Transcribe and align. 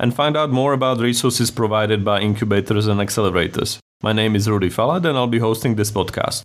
and 0.00 0.14
find 0.14 0.34
out 0.34 0.50
more 0.50 0.72
about 0.72 0.98
resources 0.98 1.50
provided 1.50 2.02
by 2.02 2.20
incubators 2.20 2.86
and 2.86 3.00
accelerators. 3.00 3.78
My 4.02 4.14
name 4.14 4.34
is 4.34 4.48
Rudy 4.48 4.70
Falat, 4.70 5.04
and 5.04 5.16
I'll 5.16 5.26
be 5.26 5.38
hosting 5.38 5.76
this 5.76 5.90
podcast. 5.92 6.42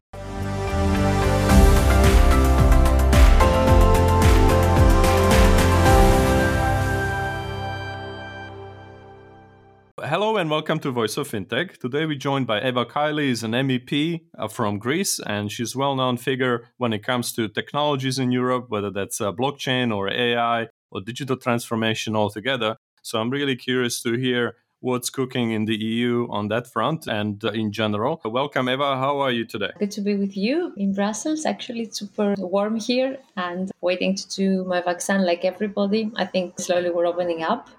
Hello 10.04 10.36
and 10.36 10.50
welcome 10.50 10.80
to 10.80 10.92
Voice 10.92 11.16
of 11.16 11.30
Fintech. 11.30 11.78
Today 11.78 12.06
we're 12.06 12.18
joined 12.18 12.48
by 12.48 12.62
Eva 12.62 12.86
Kaili, 12.86 13.30
is 13.30 13.44
an 13.44 13.52
MEP 13.52 14.20
uh, 14.38 14.50
from 14.50 14.80
Greece, 14.80 15.20
and 15.26 15.50
she's 15.50 15.76
a 15.76 15.78
well-known 15.78 16.18
figure 16.18 16.68
when 16.78 16.92
it 16.92 17.04
comes 17.04 17.32
to 17.34 17.48
technologies 17.48 18.20
in 18.20 18.34
Europe, 18.34 18.66
whether 18.68 18.92
that's 18.92 19.22
uh, 19.22 19.32
blockchain 19.32 19.96
or 19.96 20.12
AI 20.12 20.68
or 20.92 21.02
digital 21.02 21.38
transformation 21.38 22.18
altogether. 22.18 22.76
So 23.06 23.20
I'm 23.20 23.30
really 23.30 23.56
curious 23.56 24.02
to 24.02 24.14
hear 24.14 24.56
what's 24.80 25.12
cooking 25.12 25.52
in 25.52 25.66
the 25.66 25.76
EU 25.76 26.28
on 26.32 26.48
that 26.48 26.66
front 26.66 27.06
and 27.06 27.44
uh, 27.46 27.52
in 27.52 27.72
general. 27.72 28.20
Welcome, 28.26 28.68
Eva. 28.68 28.98
How 28.98 29.20
are 29.20 29.32
you 29.32 29.46
today? 29.46 29.70
Good 29.78 29.92
to 29.92 30.02
be 30.02 30.16
with 30.16 30.36
you 30.36 30.74
in 30.76 30.94
Brussels. 30.94 31.46
Actually, 31.46 31.82
it's 31.82 32.00
super 32.00 32.34
warm 32.38 32.78
here 32.78 33.18
and 33.38 33.72
waiting 33.82 34.16
to 34.16 34.28
do 34.30 34.64
my 34.66 34.82
vaccine 34.82 35.24
like 35.24 35.46
everybody. 35.46 36.12
I 36.16 36.26
think 36.26 36.60
slowly 36.60 36.90
we're 36.90 37.06
opening 37.06 37.44
up 37.44 37.70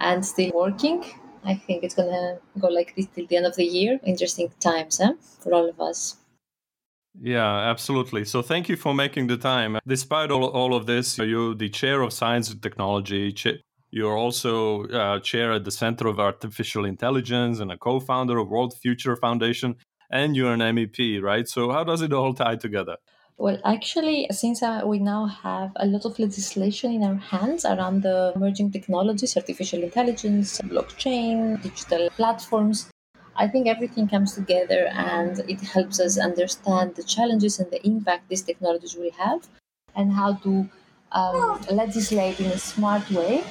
and 0.00 0.24
still 0.24 0.52
working 0.54 1.02
I 1.46 1.54
think 1.54 1.84
it's 1.84 1.94
gonna 1.94 2.38
go 2.58 2.68
like 2.68 2.94
this 2.96 3.06
till 3.14 3.26
the 3.26 3.36
end 3.36 3.46
of 3.46 3.56
the 3.56 3.64
year. 3.64 4.00
Interesting 4.04 4.50
times, 4.60 4.98
huh? 4.98 5.14
For 5.40 5.52
all 5.52 5.68
of 5.68 5.80
us. 5.80 6.16
Yeah, 7.20 7.70
absolutely. 7.70 8.24
So 8.24 8.42
thank 8.42 8.68
you 8.68 8.76
for 8.76 8.92
making 8.92 9.28
the 9.28 9.36
time. 9.36 9.78
Despite 9.86 10.30
all, 10.30 10.46
all 10.46 10.74
of 10.74 10.86
this, 10.86 11.16
you're 11.18 11.54
the 11.54 11.68
chair 11.68 12.02
of 12.02 12.12
science 12.12 12.50
and 12.50 12.60
technology. 12.60 13.32
You're 13.94 14.18
also 14.18 14.86
uh, 14.86 15.20
chair 15.20 15.52
at 15.52 15.62
the 15.62 15.70
Center 15.70 16.08
of 16.08 16.18
Artificial 16.18 16.84
Intelligence 16.84 17.60
and 17.60 17.70
a 17.70 17.78
co-founder 17.78 18.38
of 18.38 18.48
World 18.48 18.74
Future 18.76 19.14
Foundation. 19.14 19.76
And 20.10 20.34
you're 20.34 20.52
an 20.52 20.58
MEP, 20.58 21.22
right? 21.22 21.46
So 21.46 21.70
how 21.70 21.84
does 21.84 22.02
it 22.02 22.12
all 22.12 22.34
tie 22.34 22.56
together? 22.56 22.96
Well, 23.36 23.60
actually, 23.64 24.26
since 24.32 24.64
uh, 24.64 24.82
we 24.84 24.98
now 24.98 25.26
have 25.26 25.70
a 25.76 25.86
lot 25.86 26.04
of 26.06 26.18
legislation 26.18 26.90
in 26.90 27.04
our 27.04 27.14
hands 27.14 27.64
around 27.64 28.02
the 28.02 28.32
emerging 28.34 28.72
technologies, 28.72 29.36
artificial 29.36 29.84
intelligence, 29.84 30.60
blockchain, 30.62 31.62
digital 31.62 32.10
platforms, 32.16 32.90
I 33.36 33.46
think 33.46 33.68
everything 33.68 34.08
comes 34.08 34.34
together 34.34 34.88
and 34.92 35.38
it 35.48 35.60
helps 35.60 36.00
us 36.00 36.18
understand 36.18 36.96
the 36.96 37.04
challenges 37.04 37.60
and 37.60 37.70
the 37.70 37.86
impact 37.86 38.28
these 38.28 38.42
technologies 38.42 38.96
will 38.96 39.12
have 39.12 39.46
and 39.94 40.12
how 40.12 40.34
to 40.42 40.68
um, 41.12 41.60
legislate 41.70 42.40
in 42.40 42.46
a 42.46 42.58
smart 42.58 43.08
way 43.12 43.44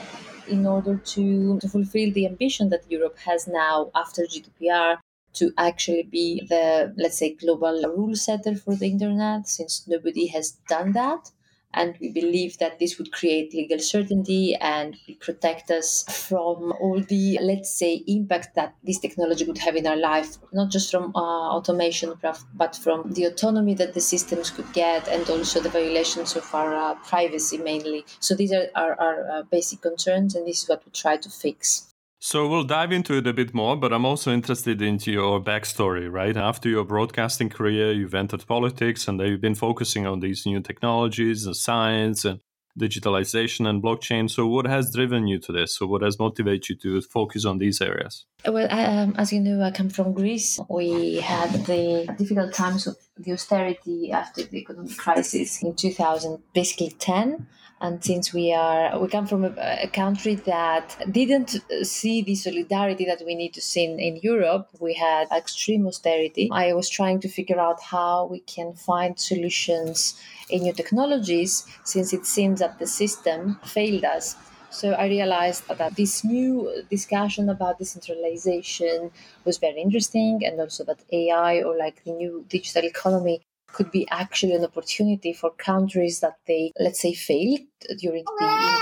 in 0.48 0.66
order 0.66 0.98
to, 0.98 1.59
to 1.59 1.70
fulfill 1.70 2.12
the 2.12 2.26
ambition 2.26 2.70
that 2.70 2.90
Europe 2.90 3.18
has 3.20 3.48
now 3.48 3.92
after 3.96 4.24
GDPR 4.24 5.00
to 5.34 5.52
actually 5.58 6.04
be 6.04 6.46
the, 6.48 6.94
let's 6.98 7.18
say, 7.18 7.34
global 7.34 7.81
rule 7.96 8.16
setter 8.16 8.56
for 8.56 8.76
the 8.76 8.88
internet, 8.88 9.48
since 9.48 9.88
nobody 9.88 10.28
has 10.28 10.52
done 10.68 10.92
that. 10.94 11.32
And 11.73 11.97
we 12.00 12.09
believe 12.09 12.57
that 12.59 12.79
this 12.79 12.97
would 12.97 13.11
create 13.11 13.53
legal 13.53 13.79
certainty 13.79 14.56
and 14.56 14.97
protect 15.19 15.72
us 15.72 16.03
from 16.28 16.73
all 16.79 17.01
the, 17.01 17.39
let's 17.41 17.69
say, 17.69 18.03
impact 18.07 18.56
that 18.56 18.75
this 18.84 19.00
technology 19.00 19.45
would 19.45 19.57
have 19.59 19.75
in 19.75 19.88
our 19.88 19.95
life, 19.95 20.38
not 20.51 20.69
just 20.69 20.91
from 20.91 21.11
uh, 21.16 21.56
automation, 21.56 22.13
but 22.53 22.75
from 22.75 23.11
the 23.13 23.25
autonomy 23.25 23.73
that 23.75 23.94
the 23.94 24.01
systems 24.01 24.50
could 24.50 24.72
get 24.73 25.07
and 25.07 25.29
also 25.29 25.59
the 25.59 25.69
violations 25.69 26.35
of 26.35 26.53
our 26.53 26.75
uh, 26.75 26.95
privacy 26.95 27.57
mainly. 27.57 28.05
So 28.19 28.35
these 28.35 28.51
are 28.51 28.67
our, 28.75 29.00
our 29.00 29.29
uh, 29.29 29.44
basic 29.44 29.81
concerns, 29.81 30.35
and 30.35 30.47
this 30.47 30.63
is 30.63 30.69
what 30.69 30.85
we 30.85 30.91
try 30.91 31.17
to 31.17 31.29
fix. 31.29 31.93
So 32.25 32.47
we'll 32.47 32.63
dive 32.63 32.94
into 32.94 33.17
it 33.17 33.28
a 33.28 33.34
bit 33.34 33.53
more, 33.53 33.75
but 33.75 33.91
I'm 33.91 34.06
also 34.06 34.31
interested 34.31 34.81
into 34.81 35.11
your 35.11 35.44
backstory, 35.44 36.09
right? 36.09 36.38
After 36.38 36.69
your 36.69 36.85
broadcasting 36.85 37.50
career, 37.50 37.91
you've 37.91 38.16
entered 38.16 38.47
politics 38.47 39.09
and 39.09 39.19
you've 39.19 39.41
been 39.41 39.56
focusing 39.56 40.07
on 40.07 40.22
these 40.22 40.45
new 40.45 40.61
technologies 40.61 41.45
and 41.45 41.53
science 41.53 42.23
and 42.23 42.39
digitalization 42.79 43.67
and 43.67 43.84
blockchain. 43.84 44.29
So 44.29 44.47
what 44.47 44.66
has 44.67 44.95
driven 44.95 45.28
you 45.28 45.38
to 45.39 45.51
this? 45.51 45.75
So 45.75 45.85
what 45.85 46.01
has 46.01 46.17
motivated 46.17 46.69
you 46.69 47.01
to 47.01 47.01
focus 47.01 47.44
on 47.44 47.57
these 47.57 47.81
areas? 47.81 48.25
Well, 48.47 48.69
um, 48.72 49.16
as 49.17 49.34
you 49.34 49.41
know, 49.41 49.61
I 49.61 49.72
come 49.72 49.90
from 49.90 50.13
Greece. 50.13 50.61
We 50.69 51.16
had 51.16 51.51
the 51.66 52.07
difficult 52.17 52.53
times 52.53 52.88
of 52.88 52.95
the 53.17 53.34
austerity 53.34 54.13
after 54.13 54.44
the 54.44 54.59
economic 54.59 54.95
crisis 54.95 55.61
in 55.61 55.75
2000, 55.75 56.41
basically 56.53 56.91
10 56.91 57.47
and 57.84 58.02
since 58.02 58.34
we 58.34 58.54
are 58.54 58.98
we 58.98 59.08
come 59.10 59.28
from 59.28 59.44
a, 59.44 59.54
a, 59.84 59.90
country 59.90 60.36
that 60.36 60.98
didn't 61.12 61.50
see 61.84 62.22
the 62.22 62.34
solidarity 62.34 63.06
that 63.06 63.22
we 63.26 63.36
need 63.36 63.54
to 63.54 63.62
see 63.62 63.84
in, 63.84 64.00
in 64.00 64.16
Europe, 64.24 64.70
we 64.80 64.94
had 64.94 65.28
extreme 65.36 65.86
austerity. 65.86 66.50
I 66.52 66.72
was 66.74 66.90
trying 66.90 67.20
to 67.20 67.28
figure 67.28 67.60
out 67.60 67.82
how 67.82 68.26
we 68.26 68.40
can 68.40 68.74
find 68.74 69.20
solutions 69.20 70.18
in 70.50 70.64
new 70.64 70.74
technologies 70.74 71.68
since 71.84 72.14
it 72.14 72.26
seems 72.26 72.62
that 72.62 72.80
the 72.80 72.88
system 72.88 73.60
failed 73.66 74.06
us. 74.06 74.38
So 74.70 74.94
I 74.94 75.08
realized 75.08 75.68
that 75.68 75.96
this 75.96 76.24
new 76.24 76.84
discussion 76.90 77.50
about 77.50 77.80
decentralization 77.80 79.12
was 79.44 79.58
very 79.58 79.82
interesting, 79.82 80.42
and 80.46 80.60
also 80.60 80.84
that 80.86 81.04
AI 81.12 81.62
or 81.62 81.78
like 81.78 82.04
the 82.06 82.12
new 82.12 82.46
digital 82.48 82.86
economy 82.86 83.42
could 83.73 83.91
be 83.91 84.07
actually 84.11 84.53
an 84.53 84.63
opportunity 84.63 85.34
for 85.34 85.51
countries 85.51 86.19
that 86.22 86.38
they, 86.47 86.72
let's 86.79 87.01
say, 87.01 87.13
failed 87.13 87.59
during 88.00 88.23
the, 88.39 88.81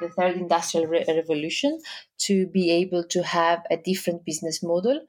the 0.00 0.08
third 0.10 0.36
industrial 0.36 0.86
re- 0.86 1.04
revolution 1.08 1.78
to 2.18 2.46
be 2.46 2.70
able 2.70 3.04
to 3.04 3.22
have 3.22 3.64
a 3.70 3.76
different 3.76 4.24
business 4.24 4.62
model 4.62 5.00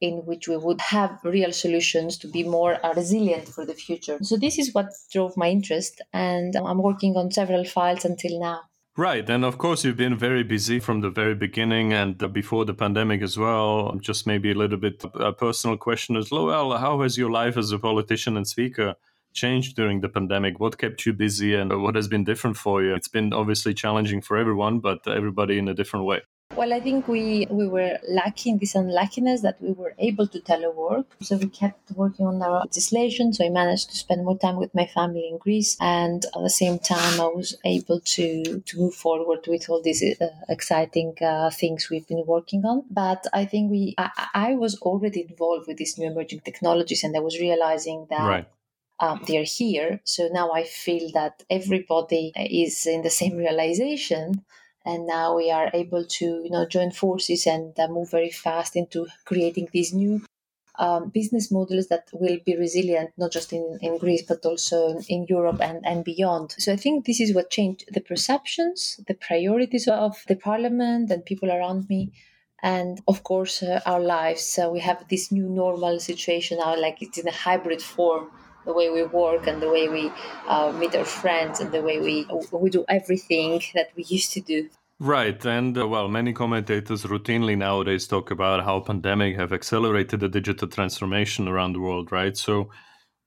in 0.00 0.24
which 0.26 0.46
we 0.46 0.56
would 0.56 0.80
have 0.80 1.18
real 1.24 1.52
solutions 1.52 2.16
to 2.18 2.28
be 2.28 2.44
more 2.44 2.84
uh, 2.86 2.94
resilient 2.94 3.48
for 3.48 3.66
the 3.66 3.74
future. 3.74 4.18
So, 4.22 4.36
this 4.36 4.58
is 4.58 4.72
what 4.72 4.92
drove 5.12 5.36
my 5.36 5.48
interest, 5.48 6.00
and 6.12 6.54
I'm 6.56 6.78
working 6.82 7.16
on 7.16 7.32
several 7.32 7.64
files 7.64 8.04
until 8.04 8.38
now. 8.40 8.60
Right. 8.98 9.30
And 9.30 9.44
of 9.44 9.58
course, 9.58 9.84
you've 9.84 9.96
been 9.96 10.18
very 10.18 10.42
busy 10.42 10.80
from 10.80 11.02
the 11.02 11.08
very 11.08 11.36
beginning 11.36 11.92
and 11.92 12.18
before 12.32 12.64
the 12.64 12.74
pandemic 12.74 13.22
as 13.22 13.38
well. 13.38 13.94
Just 14.00 14.26
maybe 14.26 14.50
a 14.50 14.56
little 14.56 14.76
bit 14.76 15.04
uh, 15.04 15.26
a 15.26 15.32
personal 15.32 15.76
question 15.76 16.16
as 16.16 16.32
well. 16.32 16.76
How 16.76 17.00
has 17.02 17.16
your 17.16 17.30
life 17.30 17.56
as 17.56 17.70
a 17.70 17.78
politician 17.78 18.36
and 18.36 18.44
speaker 18.44 18.96
changed 19.32 19.76
during 19.76 20.00
the 20.00 20.08
pandemic? 20.08 20.58
What 20.58 20.78
kept 20.78 21.06
you 21.06 21.12
busy 21.12 21.54
and 21.54 21.80
what 21.80 21.94
has 21.94 22.08
been 22.08 22.24
different 22.24 22.56
for 22.56 22.82
you? 22.82 22.92
It's 22.96 23.06
been 23.06 23.32
obviously 23.32 23.72
challenging 23.72 24.20
for 24.20 24.36
everyone, 24.36 24.80
but 24.80 25.06
everybody 25.06 25.58
in 25.58 25.68
a 25.68 25.74
different 25.74 26.04
way. 26.04 26.22
Well, 26.56 26.72
I 26.72 26.80
think 26.80 27.06
we, 27.06 27.46
we 27.50 27.68
were 27.68 27.98
lucky 28.08 28.50
in 28.50 28.58
this 28.58 28.74
unluckiness 28.74 29.42
that 29.42 29.60
we 29.60 29.72
were 29.72 29.94
able 29.98 30.26
to 30.28 30.40
telework. 30.40 31.04
So 31.20 31.36
we 31.36 31.48
kept 31.48 31.92
working 31.92 32.26
on 32.26 32.42
our 32.42 32.60
legislation. 32.60 33.32
So 33.32 33.44
I 33.44 33.50
managed 33.50 33.90
to 33.90 33.96
spend 33.96 34.24
more 34.24 34.38
time 34.38 34.56
with 34.56 34.74
my 34.74 34.86
family 34.86 35.28
in 35.28 35.38
Greece. 35.38 35.76
And 35.80 36.24
at 36.24 36.42
the 36.42 36.50
same 36.50 36.78
time, 36.78 37.20
I 37.20 37.26
was 37.26 37.56
able 37.64 38.00
to, 38.00 38.60
to 38.60 38.78
move 38.78 38.94
forward 38.94 39.40
with 39.46 39.68
all 39.68 39.82
these 39.82 40.02
uh, 40.02 40.26
exciting 40.48 41.14
uh, 41.20 41.50
things 41.50 41.90
we've 41.90 42.08
been 42.08 42.24
working 42.26 42.64
on. 42.64 42.84
But 42.90 43.26
I 43.32 43.44
think 43.44 43.70
we, 43.70 43.94
I, 43.98 44.10
I, 44.34 44.54
was 44.54 44.80
already 44.80 45.26
involved 45.28 45.68
with 45.68 45.76
these 45.76 45.98
new 45.98 46.10
emerging 46.10 46.40
technologies 46.40 47.04
and 47.04 47.14
I 47.16 47.20
was 47.20 47.38
realizing 47.38 48.06
that. 48.10 48.26
Right. 48.26 48.48
Um, 49.00 49.22
they're 49.28 49.44
here. 49.44 50.00
So 50.02 50.28
now 50.32 50.50
I 50.50 50.64
feel 50.64 51.12
that 51.14 51.44
everybody 51.48 52.32
is 52.34 52.84
in 52.84 53.02
the 53.02 53.10
same 53.10 53.36
realization 53.36 54.44
and 54.88 55.06
now 55.06 55.36
we 55.36 55.50
are 55.50 55.70
able 55.74 56.04
to 56.18 56.24
you 56.44 56.50
know 56.50 56.66
join 56.66 56.90
forces 56.90 57.46
and 57.46 57.78
uh, 57.78 57.86
move 57.88 58.10
very 58.10 58.30
fast 58.30 58.74
into 58.74 59.06
creating 59.26 59.68
these 59.72 59.92
new 59.92 60.22
um, 60.78 61.10
business 61.10 61.50
models 61.50 61.88
that 61.88 62.08
will 62.12 62.38
be 62.46 62.56
resilient 62.56 63.10
not 63.18 63.30
just 63.30 63.52
in, 63.52 63.78
in 63.82 63.98
Greece 63.98 64.22
but 64.26 64.44
also 64.46 64.98
in 65.08 65.26
Europe 65.28 65.60
and, 65.60 65.84
and 65.84 66.04
beyond. 66.04 66.54
So 66.58 66.72
I 66.72 66.76
think 66.76 67.04
this 67.04 67.20
is 67.20 67.34
what 67.34 67.50
changed 67.50 67.84
the 67.92 68.00
perceptions, 68.00 69.00
the 69.08 69.14
priorities 69.14 69.88
of 69.88 70.16
the 70.28 70.36
parliament 70.36 71.10
and 71.10 71.24
people 71.24 71.50
around 71.50 71.88
me. 71.88 72.12
And 72.62 73.00
of 73.06 73.22
course, 73.22 73.62
uh, 73.62 73.80
our 73.86 74.00
lives. 74.00 74.42
So 74.42 74.70
we 74.70 74.80
have 74.80 75.04
this 75.08 75.30
new 75.30 75.48
normal 75.48 76.00
situation 76.00 76.58
now, 76.58 76.80
like 76.80 77.02
it's 77.02 77.18
in 77.18 77.28
a 77.28 77.38
hybrid 77.46 77.82
form 77.82 78.30
the 78.64 78.72
way 78.72 78.90
we 78.90 79.02
work 79.02 79.46
and 79.46 79.62
the 79.62 79.70
way 79.70 79.88
we 79.88 80.12
uh, 80.46 80.70
meet 80.72 80.94
our 80.94 81.04
friends 81.04 81.60
and 81.60 81.72
the 81.72 81.82
way 81.82 82.00
we 82.00 82.26
we 82.52 82.68
do 82.70 82.84
everything 82.88 83.62
that 83.74 83.88
we 83.96 84.04
used 84.04 84.32
to 84.32 84.40
do 84.40 84.68
Right, 85.00 85.44
and 85.46 85.76
uh, 85.78 85.86
well, 85.88 86.08
many 86.08 86.32
commentators 86.32 87.04
routinely 87.04 87.56
nowadays 87.58 88.06
talk 88.06 88.30
about 88.30 88.64
how 88.64 88.78
pandemic 88.80 89.36
have 89.36 89.52
accelerated 89.52 90.20
the 90.20 90.28
digital 90.28 90.68
transformation 90.68 91.46
around 91.48 91.72
the 91.72 91.80
world, 91.80 92.10
right? 92.12 92.36
So, 92.36 92.70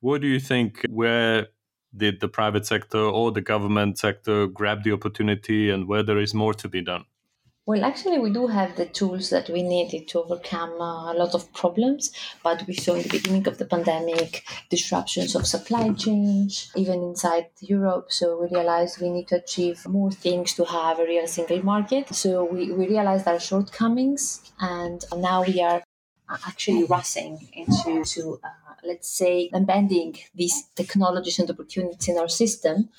what 0.02 0.22
do 0.22 0.28
you 0.28 0.40
think? 0.40 0.82
Where 0.90 1.48
did 1.96 2.20
the 2.22 2.28
private 2.30 2.66
sector 2.66 3.00
or 3.00 3.32
the 3.32 3.42
government 3.42 3.98
sector 4.00 4.48
grab 4.48 4.84
the 4.84 4.92
opportunity, 4.94 5.70
and 5.70 5.88
where 5.88 6.04
there 6.04 6.20
is 6.20 6.34
more 6.34 6.54
to 6.56 6.68
be 6.70 6.82
done? 6.82 7.06
Well, 7.68 7.86
actually, 7.86 8.18
we 8.20 8.32
do 8.34 8.48
have 8.48 8.76
the 8.76 8.88
tools 8.88 9.30
that 9.30 9.48
we 9.50 9.62
needed 9.62 10.08
to 10.10 10.24
overcome 10.24 10.82
uh, 10.82 11.14
a 11.14 11.16
lot 11.16 11.36
of 11.36 11.52
problems, 11.54 12.12
but 12.44 12.66
we 12.68 12.74
saw 12.74 12.96
in 12.96 13.04
the 13.04 13.10
beginning 13.10 13.48
of 13.48 13.60
the 13.60 13.66
pandemic 13.66 14.44
disruptions 14.70 15.36
of 15.36 15.46
supply 15.48 15.94
chains, 15.94 16.72
even 16.76 17.02
inside 17.04 17.48
Europe. 17.60 18.12
So 18.12 18.42
we 18.42 18.48
realized 18.56 19.00
we 19.00 19.10
need 19.12 19.28
to 19.30 19.36
achieve 19.36 19.88
more 19.88 20.12
things 20.12 20.54
to 20.56 20.66
have 20.66 21.00
a 21.00 21.06
real 21.06 21.28
single 21.28 21.64
market. 21.64 22.14
So 22.16 22.46
we, 22.46 22.72
we 22.72 22.88
realized 22.88 23.28
our 23.28 23.40
shortcomings, 23.40 24.52
and 24.60 25.06
now 25.16 25.44
we 25.44 25.62
are 25.62 25.84
actually 26.48 26.86
rushing 26.86 27.48
into, 27.54 28.04
to, 28.06 28.40
uh, 28.44 28.74
let's 28.84 29.08
say, 29.10 29.50
embedding 29.54 30.18
these 30.34 30.64
technologies 30.76 31.38
and 31.40 31.50
opportunities 31.50 32.08
in 32.08 32.18
our 32.18 32.30
system 32.30 32.90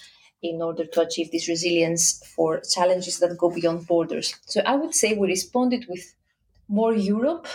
in 0.42 0.60
order 0.60 0.84
to 0.84 1.00
achieve 1.00 1.30
this 1.30 1.48
resilience 1.48 2.20
for 2.34 2.60
challenges 2.60 3.20
that 3.20 3.38
go 3.38 3.48
beyond 3.50 3.86
borders. 3.86 4.34
So 4.46 4.60
I 4.66 4.74
would 4.74 4.94
say 4.94 5.14
we 5.14 5.28
responded 5.28 5.86
with 5.88 6.14
more 6.68 6.92
Europe. 6.92 7.46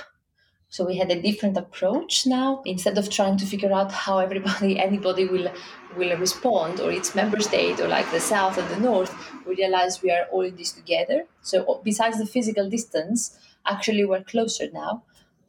So 0.69 0.85
we 0.85 0.97
had 0.97 1.11
a 1.11 1.21
different 1.21 1.57
approach 1.57 2.25
now. 2.25 2.61
Instead 2.65 2.97
of 2.97 3.09
trying 3.09 3.37
to 3.37 3.45
figure 3.45 3.73
out 3.73 3.91
how 3.91 4.19
everybody, 4.19 4.79
anybody 4.89 5.25
will 5.25 5.51
will 5.95 6.15
respond, 6.17 6.79
or 6.79 6.91
its 6.91 7.15
member 7.15 7.39
state, 7.39 7.79
or 7.79 7.87
like 7.87 8.09
the 8.11 8.19
south 8.19 8.57
and 8.57 8.69
the 8.69 8.79
north, 8.79 9.11
we 9.45 9.55
realized 9.55 10.03
we 10.03 10.11
are 10.11 10.25
all 10.31 10.41
in 10.41 10.55
this 10.55 10.71
together. 10.71 11.25
So 11.41 11.81
besides 11.83 12.19
the 12.19 12.25
physical 12.25 12.69
distance, 12.69 13.37
actually 13.65 14.05
we're 14.05 14.23
closer 14.23 14.69
now 14.71 15.03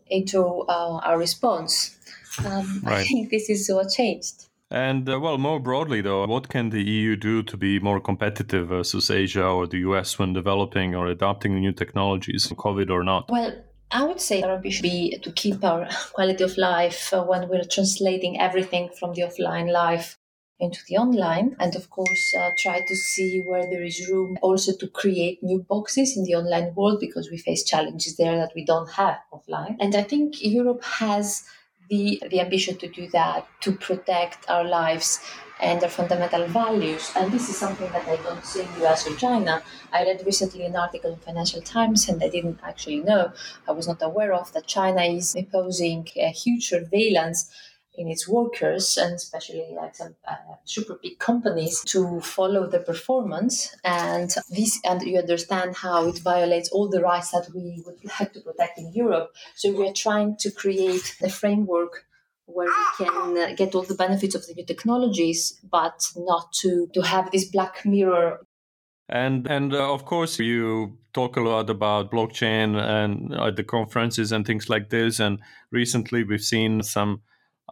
into 0.08 0.40
uh, 0.69 1.00
our 1.05 1.19
response. 1.19 1.99
Um, 2.46 2.81
right. 2.85 3.00
I 3.00 3.05
think 3.05 3.31
this 3.31 3.50
is 3.50 3.69
what 3.69 3.90
changed. 3.90 4.48
And 4.70 5.09
uh, 5.09 5.19
well, 5.19 5.38
more 5.38 5.61
broadly, 5.61 6.03
though, 6.03 6.26
what 6.26 6.49
can 6.49 6.70
the 6.70 6.82
EU 6.82 7.17
do 7.17 7.43
to 7.43 7.56
be 7.56 7.79
more 7.79 8.00
competitive 8.00 8.69
versus 8.69 9.11
Asia 9.11 9.47
or 9.47 9.67
the 9.67 9.79
US 9.79 10.19
when 10.19 10.35
developing 10.35 10.94
or 10.94 11.06
adopting 11.06 11.55
new 11.55 11.73
technologies, 11.73 12.49
COVID 12.49 12.91
or 12.91 13.03
not? 13.03 13.31
Well, 13.31 13.53
I 13.91 14.05
would 14.05 14.20
say 14.20 14.43
our 14.43 14.56
ambition 14.56 14.82
be 14.82 15.19
to 15.23 15.32
keep 15.32 15.65
our 15.65 15.88
quality 16.12 16.44
of 16.44 16.59
life 16.59 17.12
uh, 17.12 17.25
when 17.25 17.49
we're 17.49 17.65
translating 17.65 18.38
everything 18.38 18.91
from 18.99 19.15
the 19.15 19.23
offline 19.23 19.73
life 19.73 20.19
into 20.61 20.81
the 20.88 20.97
online 20.97 21.56
and 21.61 21.76
of 21.76 21.88
course 21.88 22.35
uh, 22.35 22.50
try 22.59 22.81
to 22.81 22.97
see 22.97 23.41
where 23.47 23.71
there 23.71 23.85
is 23.85 24.09
room 24.11 24.37
also 24.43 24.73
to 24.76 24.88
create 24.88 25.41
new 25.41 25.61
boxes 25.61 26.17
in 26.17 26.25
the 26.25 26.35
online 26.35 26.75
world 26.75 26.99
because 27.00 27.31
we 27.31 27.38
face 27.38 27.62
challenges 27.62 28.17
there 28.17 28.37
that 28.37 28.50
we 28.56 28.64
don't 28.64 28.91
have 28.91 29.19
offline 29.32 29.76
and 29.79 29.94
i 29.94 30.03
think 30.03 30.35
europe 30.43 30.82
has 30.82 31.44
the, 31.88 32.23
the 32.31 32.40
ambition 32.40 32.76
to 32.79 32.88
do 32.88 33.08
that, 33.08 33.46
to 33.61 33.73
protect 33.73 34.49
our 34.49 34.64
lives 34.64 35.20
and 35.61 35.82
our 35.82 35.88
fundamental 35.88 36.46
values. 36.46 37.11
And 37.17 37.32
this 37.32 37.49
is 37.49 37.56
something 37.56 37.90
that 37.93 38.06
I 38.06 38.17
don't 38.17 38.44
see 38.44 38.61
in 38.61 38.73
the 38.75 38.87
US 38.87 39.06
or 39.06 39.17
China. 39.17 39.62
I 39.93 40.05
read 40.05 40.23
recently 40.25 40.64
an 40.64 40.76
article 40.76 41.12
in 41.12 41.19
Financial 41.19 41.61
Times, 41.61 42.08
and 42.08 42.23
I 42.23 42.29
didn't 42.29 42.61
actually 42.62 43.00
know, 43.00 43.32
I 43.67 43.73
was 43.73 43.88
not 43.88 44.02
aware 44.02 44.32
of, 44.32 44.52
that 44.52 44.67
China 44.67 45.02
is 45.02 45.35
imposing 45.35 46.08
a 46.17 46.29
huge 46.29 46.69
surveillance 46.69 47.50
in 47.99 48.09
its 48.09 48.29
workers 48.29 48.97
and 48.97 49.15
especially 49.15 49.67
like 49.75 49.95
some 49.95 50.15
uh, 50.27 50.35
super 50.65 50.99
big 51.03 51.19
companies 51.19 51.83
to 51.83 52.21
follow 52.21 52.67
the 52.67 52.79
performance. 52.79 53.75
And 53.85 54.31
this 54.50 54.81
and 54.85 55.03
you 55.03 55.19
understand 55.19 55.77
how 55.77 56.06
it 56.06 56.21
violates 56.21 56.71
all 56.71 56.89
the 56.89 57.03
rights 57.03 57.33
that 57.33 57.49
we 57.55 57.83
would 57.85 57.99
like 58.21 58.33
to 58.35 58.41
protect 58.41 58.79
in 58.79 58.93
Europe. 58.95 59.35
So 59.56 59.73
we 59.73 59.89
are 59.89 59.93
trying 59.93 60.37
to 60.39 60.50
create 60.50 61.17
a 61.23 61.29
framework 61.29 62.05
where 62.47 62.69
we 62.69 63.06
can 63.06 63.37
uh, 63.37 63.55
get 63.55 63.75
all 63.75 63.83
the 63.83 63.95
benefits 63.95 64.35
of 64.35 64.47
the 64.47 64.55
new 64.55 64.65
technologies 64.65 65.61
but 65.71 66.00
not 66.17 66.50
to 66.61 66.89
to 66.95 67.03
have 67.03 67.31
this 67.31 67.45
black 67.45 67.85
mirror. 67.85 68.41
And 69.09 69.47
and 69.50 69.75
uh, 69.75 69.93
of 69.93 70.05
course 70.05 70.39
you 70.39 70.99
talk 71.15 71.37
a 71.37 71.41
lot 71.41 71.69
about 71.69 72.12
blockchain 72.12 72.77
and 72.77 73.35
at 73.35 73.56
the 73.56 73.65
conferences 73.65 74.31
and 74.33 74.47
things 74.47 74.69
like 74.69 74.91
this. 74.91 75.19
And 75.19 75.41
recently 75.73 76.23
we've 76.23 76.49
seen 76.55 76.83
some 76.83 77.23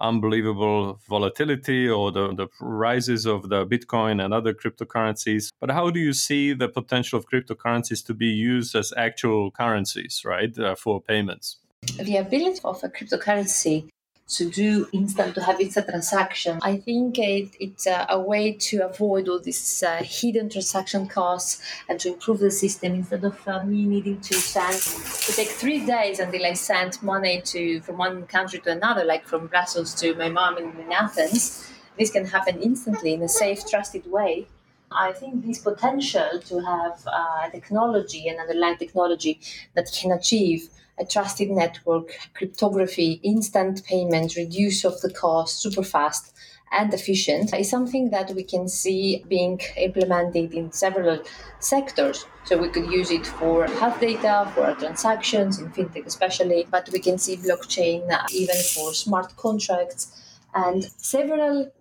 unbelievable 0.00 0.98
volatility 1.08 1.88
or 1.88 2.12
the, 2.12 2.34
the 2.34 2.48
rises 2.60 3.26
of 3.26 3.48
the 3.48 3.66
Bitcoin 3.66 4.24
and 4.24 4.32
other 4.32 4.54
cryptocurrencies. 4.54 5.50
But 5.60 5.70
how 5.70 5.90
do 5.90 6.00
you 6.00 6.12
see 6.12 6.52
the 6.52 6.68
potential 6.68 7.18
of 7.18 7.26
cryptocurrencies 7.28 8.04
to 8.06 8.14
be 8.14 8.26
used 8.26 8.74
as 8.74 8.92
actual 8.96 9.50
currencies, 9.50 10.22
right, 10.24 10.56
uh, 10.58 10.74
for 10.74 11.00
payments? 11.00 11.56
The 11.98 12.16
ability 12.16 12.60
of 12.64 12.82
a 12.82 12.88
cryptocurrency 12.88 13.88
to 14.28 14.50
do 14.50 14.88
instant 14.92 15.34
to 15.36 15.42
have 15.42 15.60
instant 15.60 15.86
transaction. 15.88 16.58
I 16.62 16.78
think 16.78 17.18
it, 17.18 17.56
it's 17.60 17.86
a, 17.86 18.06
a, 18.08 18.18
way 18.18 18.52
to 18.52 18.80
avoid 18.80 19.28
all 19.28 19.38
these 19.38 19.82
uh, 19.84 20.02
hidden 20.02 20.48
transaction 20.48 21.06
costs 21.06 21.62
and 21.88 22.00
to 22.00 22.14
improve 22.14 22.40
the 22.40 22.50
system 22.50 22.94
instead 22.94 23.22
of 23.24 23.46
uh, 23.46 23.62
me 23.62 23.86
needing 23.86 24.20
to 24.22 24.34
send 24.34 24.80
to 24.80 25.32
take 25.32 25.48
three 25.48 25.86
days 25.86 26.18
until 26.18 26.44
I 26.44 26.54
send 26.54 27.00
money 27.02 27.40
to 27.42 27.80
from 27.82 27.98
one 27.98 28.26
country 28.26 28.58
to 28.60 28.72
another, 28.72 29.04
like 29.04 29.26
from 29.26 29.46
Brussels 29.46 29.94
to 30.00 30.14
my 30.14 30.28
mom 30.28 30.58
in, 30.58 30.76
in 30.80 30.92
Athens. 30.92 31.72
This 31.96 32.10
can 32.10 32.26
happen 32.26 32.60
instantly 32.60 33.14
in 33.14 33.22
a 33.22 33.28
safe, 33.28 33.66
trusted 33.66 34.10
way. 34.10 34.48
I 34.90 35.12
think 35.12 35.46
this 35.46 35.58
potential 35.58 36.40
to 36.46 36.60
have 36.60 37.06
uh, 37.06 37.50
technology 37.50 38.28
and 38.28 38.38
underlying 38.38 38.76
technology 38.76 39.40
that 39.74 39.90
can 39.92 40.12
achieve 40.12 40.68
a 40.98 41.04
trusted 41.04 41.50
network, 41.50 42.10
cryptography, 42.34 43.20
instant 43.22 43.84
payment, 43.84 44.36
reduce 44.36 44.84
of 44.84 45.00
the 45.00 45.12
cost, 45.12 45.60
super 45.60 45.82
fast 45.82 46.32
and 46.72 46.92
efficient 46.92 47.54
is 47.54 47.70
something 47.70 48.10
that 48.10 48.32
we 48.34 48.42
can 48.42 48.68
see 48.68 49.24
being 49.28 49.60
implemented 49.76 50.52
in 50.52 50.72
several 50.72 51.22
sectors. 51.60 52.26
So 52.44 52.58
we 52.58 52.68
could 52.68 52.90
use 52.90 53.10
it 53.10 53.26
for 53.26 53.66
health 53.66 54.00
data, 54.00 54.50
for 54.54 54.74
transactions, 54.74 55.58
in 55.58 55.70
fintech 55.70 56.06
especially, 56.06 56.66
but 56.70 56.88
we 56.92 56.98
can 56.98 57.18
see 57.18 57.36
blockchain 57.36 58.02
even 58.32 58.56
for 58.74 58.92
smart 58.92 59.36
contracts 59.36 60.12
and 60.54 60.84
several 60.96 61.72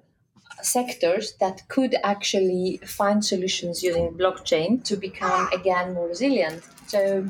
sectors 0.62 1.34
that 1.40 1.68
could 1.68 1.96
actually 2.04 2.80
find 2.86 3.24
solutions 3.26 3.84
using 3.84 4.12
blockchain 4.12 4.84
to 4.84 4.96
become 4.96 5.50
again 5.52 5.94
more 5.94 6.08
resilient. 6.08 6.64
So 6.88 7.28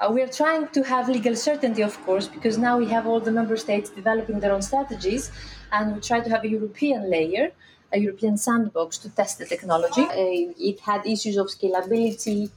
uh, 0.00 0.10
we 0.10 0.22
are 0.22 0.28
trying 0.28 0.66
to 0.68 0.82
have 0.82 1.08
legal 1.08 1.36
certainty, 1.36 1.82
of 1.82 1.96
course, 2.04 2.26
because 2.26 2.56
now 2.56 2.78
we 2.78 2.86
have 2.86 3.06
all 3.06 3.20
the 3.20 3.30
member 3.30 3.56
states 3.56 3.90
developing 3.90 4.40
their 4.40 4.52
own 4.52 4.62
strategies, 4.62 5.30
and 5.72 5.94
we 5.94 6.00
try 6.00 6.20
to 6.20 6.30
have 6.30 6.42
a 6.44 6.48
European 6.48 7.10
layer, 7.10 7.50
a 7.92 7.98
European 7.98 8.36
sandbox 8.36 8.96
to 8.98 9.10
test 9.10 9.38
the 9.38 9.46
technology. 9.46 10.02
Uh, 10.02 10.52
it 10.58 10.80
had 10.80 11.06
issues 11.06 11.36
of 11.36 11.48
scalability, 11.48 12.50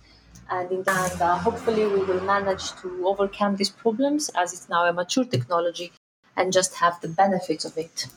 and, 0.49 0.71
in, 0.71 0.83
and 0.87 1.21
uh, 1.21 1.37
hopefully 1.37 1.85
we 1.85 2.03
will 2.03 2.21
manage 2.21 2.71
to 2.81 3.05
overcome 3.05 3.55
these 3.57 3.69
problems 3.69 4.29
as 4.35 4.53
it's 4.53 4.69
now 4.69 4.85
a 4.85 4.93
mature 4.93 5.25
technology 5.25 5.91
and 6.37 6.53
just 6.53 6.75
have 6.75 6.99
the 7.01 7.07
benefits 7.07 7.65
of 7.65 7.77
it. 7.77 8.07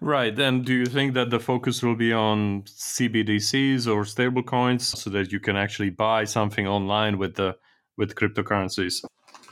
Right. 0.00 0.36
And 0.36 0.64
do 0.64 0.74
you 0.74 0.86
think 0.86 1.14
that 1.14 1.30
the 1.30 1.38
focus 1.38 1.82
will 1.82 1.94
be 1.94 2.12
on 2.12 2.62
CBDCs 2.62 3.86
or 3.86 4.02
stablecoins 4.02 4.80
so 4.80 5.10
that 5.10 5.30
you 5.30 5.38
can 5.38 5.56
actually 5.56 5.90
buy 5.90 6.24
something 6.24 6.66
online 6.66 7.18
with 7.18 7.36
the 7.36 7.56
with 7.96 8.14
cryptocurrencies? 8.14 9.04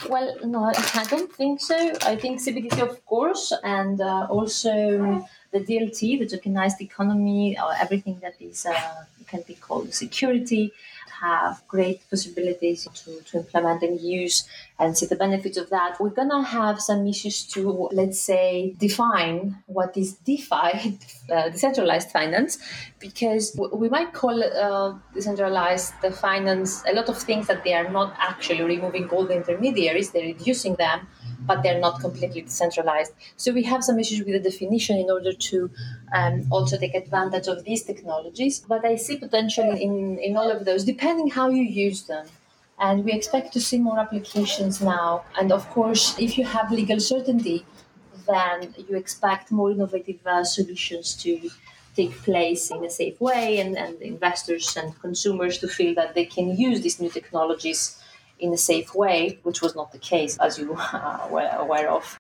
Well, 0.08 0.34
no, 0.44 0.64
I 0.94 1.04
don't 1.08 1.32
think 1.32 1.60
so. 1.60 1.76
I 2.02 2.16
think 2.16 2.40
CBDC, 2.40 2.80
of 2.80 3.04
course, 3.06 3.52
and 3.62 4.00
uh, 4.00 4.26
also 4.30 5.26
the 5.52 5.60
DLT, 5.60 6.18
the 6.20 6.26
tokenized 6.26 6.80
economy, 6.80 7.58
or 7.58 7.72
everything 7.78 8.18
that 8.22 8.34
is 8.40 8.66
uh, 8.66 9.04
can 9.26 9.42
be 9.46 9.54
called 9.54 9.92
security, 9.94 10.72
have 11.20 11.62
great 11.68 12.08
possibilities 12.08 12.88
to, 12.94 13.20
to 13.22 13.38
implement 13.38 13.82
and 13.82 14.00
use 14.00 14.48
and 14.78 14.96
see 14.96 15.06
the 15.06 15.16
benefits 15.16 15.56
of 15.58 15.70
that. 15.70 16.00
We're 16.00 16.10
gonna 16.10 16.42
have 16.42 16.80
some 16.80 17.06
issues 17.06 17.44
to, 17.48 17.88
let's 17.92 18.20
say, 18.20 18.74
define 18.78 19.62
what 19.66 19.96
is 19.96 20.14
DeFi, 20.14 20.98
uh, 21.32 21.48
decentralized 21.50 22.10
finance, 22.10 22.58
because 22.98 23.58
we 23.72 23.88
might 23.88 24.12
call 24.12 24.42
uh, 24.42 24.94
decentralized 25.14 25.94
finance 26.14 26.82
a 26.86 26.92
lot 26.92 27.08
of 27.08 27.18
things 27.18 27.46
that 27.46 27.64
they 27.64 27.74
are 27.74 27.90
not 27.90 28.14
actually 28.18 28.62
removing 28.62 29.08
all 29.10 29.26
the 29.26 29.36
intermediaries, 29.36 30.10
they're 30.10 30.26
reducing 30.34 30.74
them 30.76 31.06
but 31.50 31.64
they're 31.64 31.84
not 31.88 31.96
completely 32.06 32.42
decentralized. 32.42 33.12
So 33.36 33.52
we 33.58 33.64
have 33.72 33.82
some 33.88 33.98
issues 34.02 34.20
with 34.24 34.34
the 34.36 34.50
definition 34.50 34.96
in 35.04 35.08
order 35.16 35.32
to 35.48 35.56
um, 36.18 36.34
also 36.56 36.74
take 36.78 36.94
advantage 36.94 37.48
of 37.48 37.64
these 37.64 37.82
technologies. 37.90 38.54
But 38.72 38.84
I 38.84 38.94
see 39.04 39.16
potential 39.16 39.70
in, 39.86 39.94
in 40.26 40.36
all 40.36 40.50
of 40.56 40.64
those, 40.64 40.84
depending 40.84 41.28
how 41.38 41.48
you 41.48 41.64
use 41.86 42.00
them. 42.12 42.26
And 42.78 43.04
we 43.04 43.12
expect 43.12 43.52
to 43.54 43.60
see 43.68 43.78
more 43.88 43.98
applications 43.98 44.80
now. 44.80 45.24
And 45.38 45.50
of 45.58 45.68
course, 45.70 46.04
if 46.26 46.38
you 46.38 46.44
have 46.44 46.70
legal 46.70 47.00
certainty, 47.00 47.66
then 48.32 48.72
you 48.86 48.96
expect 48.96 49.50
more 49.50 49.72
innovative 49.72 50.24
uh, 50.24 50.44
solutions 50.44 51.16
to 51.24 51.50
take 51.96 52.12
place 52.28 52.70
in 52.70 52.84
a 52.84 52.90
safe 52.90 53.20
way 53.20 53.58
and, 53.58 53.76
and 53.76 54.00
investors 54.00 54.76
and 54.76 54.88
consumers 55.00 55.58
to 55.58 55.66
feel 55.66 55.92
that 55.96 56.14
they 56.14 56.26
can 56.36 56.56
use 56.56 56.80
these 56.82 57.00
new 57.00 57.10
technologies 57.10 57.99
in 58.40 58.52
a 58.52 58.58
safe 58.58 58.94
way, 58.94 59.38
which 59.42 59.62
was 59.62 59.74
not 59.74 59.92
the 59.92 59.98
case, 59.98 60.36
as 60.38 60.58
you 60.58 60.74
uh, 60.92 61.28
were 61.30 61.48
aware 61.58 61.90
of. 61.90 62.18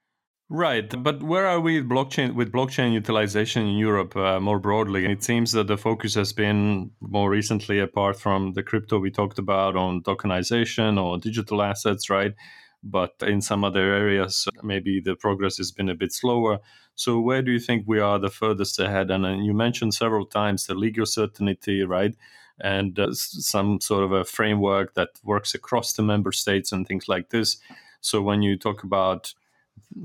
Right, 0.52 0.92
but 1.00 1.22
where 1.22 1.46
are 1.46 1.60
we 1.60 1.80
with 1.80 1.88
blockchain 1.88 2.34
with 2.34 2.50
blockchain 2.50 2.92
utilization 2.92 3.64
in 3.68 3.76
Europe 3.78 4.16
uh, 4.16 4.40
more 4.40 4.58
broadly? 4.58 5.06
It 5.06 5.22
seems 5.22 5.52
that 5.52 5.68
the 5.68 5.76
focus 5.76 6.14
has 6.14 6.32
been 6.32 6.90
more 7.00 7.30
recently, 7.30 7.78
apart 7.78 8.18
from 8.18 8.54
the 8.54 8.64
crypto 8.64 8.98
we 8.98 9.12
talked 9.12 9.38
about, 9.38 9.76
on 9.76 10.02
tokenization 10.02 11.00
or 11.00 11.18
digital 11.18 11.62
assets, 11.62 12.10
right? 12.10 12.34
But 12.82 13.14
in 13.20 13.40
some 13.42 13.62
other 13.62 13.94
areas, 13.94 14.48
maybe 14.64 15.00
the 15.00 15.14
progress 15.14 15.56
has 15.58 15.70
been 15.70 15.88
a 15.88 15.94
bit 15.94 16.12
slower. 16.12 16.58
So, 16.96 17.20
where 17.20 17.42
do 17.42 17.52
you 17.52 17.60
think 17.60 17.84
we 17.86 18.00
are 18.00 18.18
the 18.18 18.28
furthest 18.28 18.80
ahead? 18.80 19.12
And, 19.12 19.24
and 19.24 19.46
you 19.46 19.54
mentioned 19.54 19.94
several 19.94 20.26
times 20.26 20.66
the 20.66 20.74
legal 20.74 21.06
certainty, 21.06 21.84
right? 21.84 22.16
And 22.62 22.98
uh, 22.98 23.12
some 23.12 23.80
sort 23.80 24.04
of 24.04 24.12
a 24.12 24.24
framework 24.24 24.94
that 24.94 25.10
works 25.24 25.54
across 25.54 25.92
the 25.92 26.02
member 26.02 26.32
states 26.32 26.72
and 26.72 26.86
things 26.86 27.08
like 27.08 27.30
this. 27.30 27.58
So, 28.00 28.22
when 28.22 28.42
you 28.42 28.56
talk 28.56 28.82
about 28.82 29.34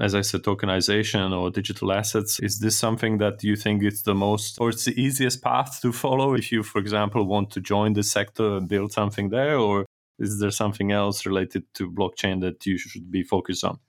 as 0.01 0.15
I 0.15 0.21
said, 0.21 0.43
tokenization 0.43 1.37
or 1.37 1.51
digital 1.51 1.91
assets. 1.91 2.39
Is 2.39 2.59
this 2.59 2.77
something 2.77 3.19
that 3.19 3.43
you 3.43 3.55
think 3.55 3.83
is 3.83 4.01
the 4.01 4.15
most 4.15 4.59
or 4.59 4.69
it's 4.69 4.85
the 4.85 4.99
easiest 4.99 5.43
path 5.43 5.79
to 5.81 5.91
follow 5.91 6.33
if 6.33 6.51
you, 6.51 6.63
for 6.63 6.79
example, 6.79 7.25
want 7.25 7.51
to 7.51 7.61
join 7.61 7.93
the 7.93 8.03
sector 8.03 8.57
and 8.57 8.67
build 8.67 8.91
something 8.91 9.29
there? 9.29 9.57
Or 9.57 9.85
is 10.19 10.39
there 10.39 10.51
something 10.51 10.91
else 10.91 11.25
related 11.25 11.63
to 11.75 11.91
blockchain 11.91 12.41
that 12.41 12.65
you 12.65 12.77
should 12.77 13.11
be 13.11 13.23
focused 13.23 13.63
on? 13.63 13.79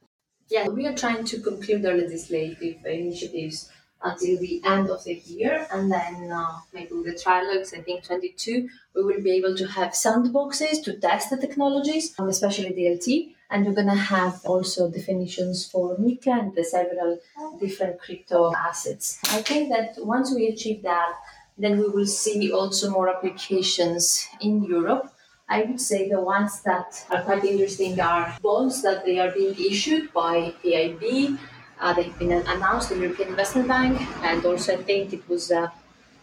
Yeah, 0.49 0.69
we 0.69 0.87
are 0.87 0.95
trying 0.95 1.25
to 1.25 1.41
conclude 1.41 1.85
our 1.87 1.97
legislative 1.97 2.85
initiatives 2.85 3.71
until 4.07 4.39
the 4.39 4.63
end 4.65 4.89
of 4.91 5.05
the 5.05 5.15
year, 5.15 5.67
and 5.73 5.91
then 5.91 6.31
uh, 6.31 6.59
maybe 6.73 6.95
with 6.95 7.07
the 7.07 7.19
trilogues, 7.19 7.75
I 7.75 7.81
think 7.81 8.05
22, 8.05 8.69
we 8.95 9.03
will 9.03 9.23
be 9.23 9.33
able 9.33 9.57
to 9.57 9.67
have 9.67 9.91
sandboxes 9.93 10.83
to 10.85 10.99
test 10.99 11.31
the 11.31 11.37
technologies, 11.37 12.15
um, 12.19 12.29
especially 12.29 12.71
DLT 12.71 13.37
and 13.51 13.65
we're 13.65 13.75
going 13.75 13.87
to 13.87 13.95
have 13.95 14.41
also 14.45 14.91
definitions 14.91 15.67
for 15.67 15.97
MiCA 15.99 16.33
and 16.41 16.55
the 16.55 16.65
several 16.65 17.19
different 17.61 18.01
crypto 18.01 18.53
assets. 18.55 19.21
I 19.27 19.43
think 19.43 19.69
that 19.69 19.95
once 20.05 20.35
we 20.35 20.49
achieve 20.49 20.83
that, 20.83 21.13
then 21.59 21.79
we 21.79 21.89
will 21.89 22.07
see 22.07 22.53
also 22.53 22.91
more 22.91 23.09
applications 23.09 24.29
in 24.41 24.65
Europe. 24.65 25.13
I 25.49 25.63
would 25.63 25.81
say 25.81 26.09
the 26.09 26.21
ones 26.21 26.61
that 26.63 27.07
are 27.09 27.23
quite 27.23 27.45
interesting 27.45 27.99
are 28.01 28.37
bonds 28.43 28.83
that 28.83 29.05
they 29.05 29.21
are 29.21 29.31
being 29.31 29.55
issued 29.55 30.13
by 30.13 30.55
EIB. 30.65 31.39
Uh, 31.81 31.93
they've 31.93 32.19
been 32.19 32.33
announced 32.33 32.89
the 32.89 32.99
European 32.99 33.29
Investment 33.31 33.69
Bank, 33.69 34.01
and 34.23 34.45
also 34.45 34.75
I 34.79 34.83
think 34.83 35.13
it 35.13 35.29
was. 35.29 35.51
Uh, 35.51 35.69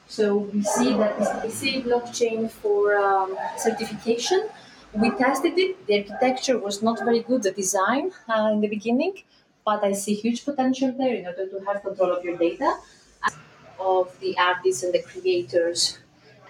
so 0.08 0.38
we 0.38 0.62
see 0.64 0.94
that 0.94 1.44
we 1.44 1.50
see 1.50 1.82
blockchain 1.82 2.50
for 2.52 2.96
um, 2.98 3.38
certification 3.58 4.50
we 4.94 5.10
tested 5.12 5.58
it. 5.58 5.88
The 5.88 5.98
architecture 6.00 6.58
was 6.58 6.82
not 6.84 7.00
very 7.00 7.22
good, 7.22 7.44
the 7.44 7.52
design 7.52 8.12
uh, 8.30 8.50
in 8.54 8.62
the 8.62 8.68
beginning, 8.68 9.24
but 9.66 9.84
I 9.84 9.94
see 9.94 10.14
huge 10.14 10.46
potential 10.46 10.92
there 10.98 11.16
in 11.16 11.26
order 11.26 11.48
to 11.48 11.66
have 11.66 11.82
control 11.82 12.12
of 12.12 12.24
your 12.24 12.38
data, 12.38 12.78
of 13.80 14.18
the 14.20 14.38
artists 14.38 14.84
and 14.84 14.94
the 14.94 15.02
creators. 15.02 15.98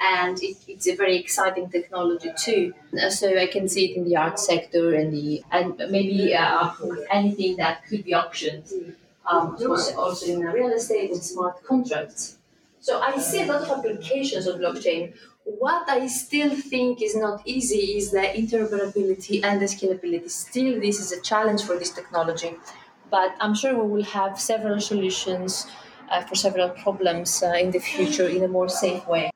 And 0.04 0.42
it, 0.44 0.58
it's 0.68 0.88
a 0.88 0.96
very 0.96 1.18
exciting 1.18 1.70
technology 1.70 2.32
too. 2.38 2.74
Uh, 3.02 3.10
so 3.10 3.38
I 3.38 3.48
can 3.48 3.70
see 3.70 3.86
it 3.92 3.98
in 3.98 4.04
the 4.04 4.18
art 4.18 4.38
sector 4.38 4.94
and 4.94 5.14
the 5.14 5.44
and 5.52 5.78
maybe 5.90 6.36
uh, 6.36 6.72
anything 7.10 7.56
that 7.58 7.86
could 7.88 8.04
be 8.04 8.14
auctioned. 8.14 8.66
Um, 9.26 9.56
also 9.98 10.26
in 10.26 10.42
real 10.42 10.74
estate 10.74 11.12
and 11.12 11.24
smart 11.24 11.64
contracts. 11.64 12.38
So 12.82 13.00
I 13.00 13.18
see 13.18 13.44
a 13.44 13.46
lot 13.46 13.62
of 13.62 13.70
applications 13.80 14.46
of 14.48 14.60
blockchain 14.60 15.14
what 15.46 15.90
I 15.90 16.08
still 16.08 16.56
think 16.56 17.02
is 17.02 17.16
not 17.16 17.42
easy 17.46 17.98
is 17.98 18.12
the 18.12 18.22
interoperability 18.22 19.44
and 19.44 19.62
the 19.62 19.66
scalability. 19.66 20.30
Still, 20.30 20.80
this 20.80 21.00
is 21.00 21.12
a 21.12 21.22
challenge 21.22 21.64
for 21.64 21.78
this 21.78 21.92
technology, 21.92 22.56
but 23.10 23.36
I'm 23.40 23.54
sure 23.54 23.74
we 23.76 23.90
will 23.90 24.04
have 24.04 24.40
several 24.40 24.80
solutions 24.80 25.68
uh, 26.10 26.22
for 26.22 26.36
several 26.36 26.70
problems 26.70 27.44
uh, 27.44 27.54
in 27.60 27.72
the 27.72 27.80
future 27.80 28.28
in 28.28 28.44
a 28.44 28.48
more 28.48 28.70
safe 28.70 29.06
way. 29.08 29.33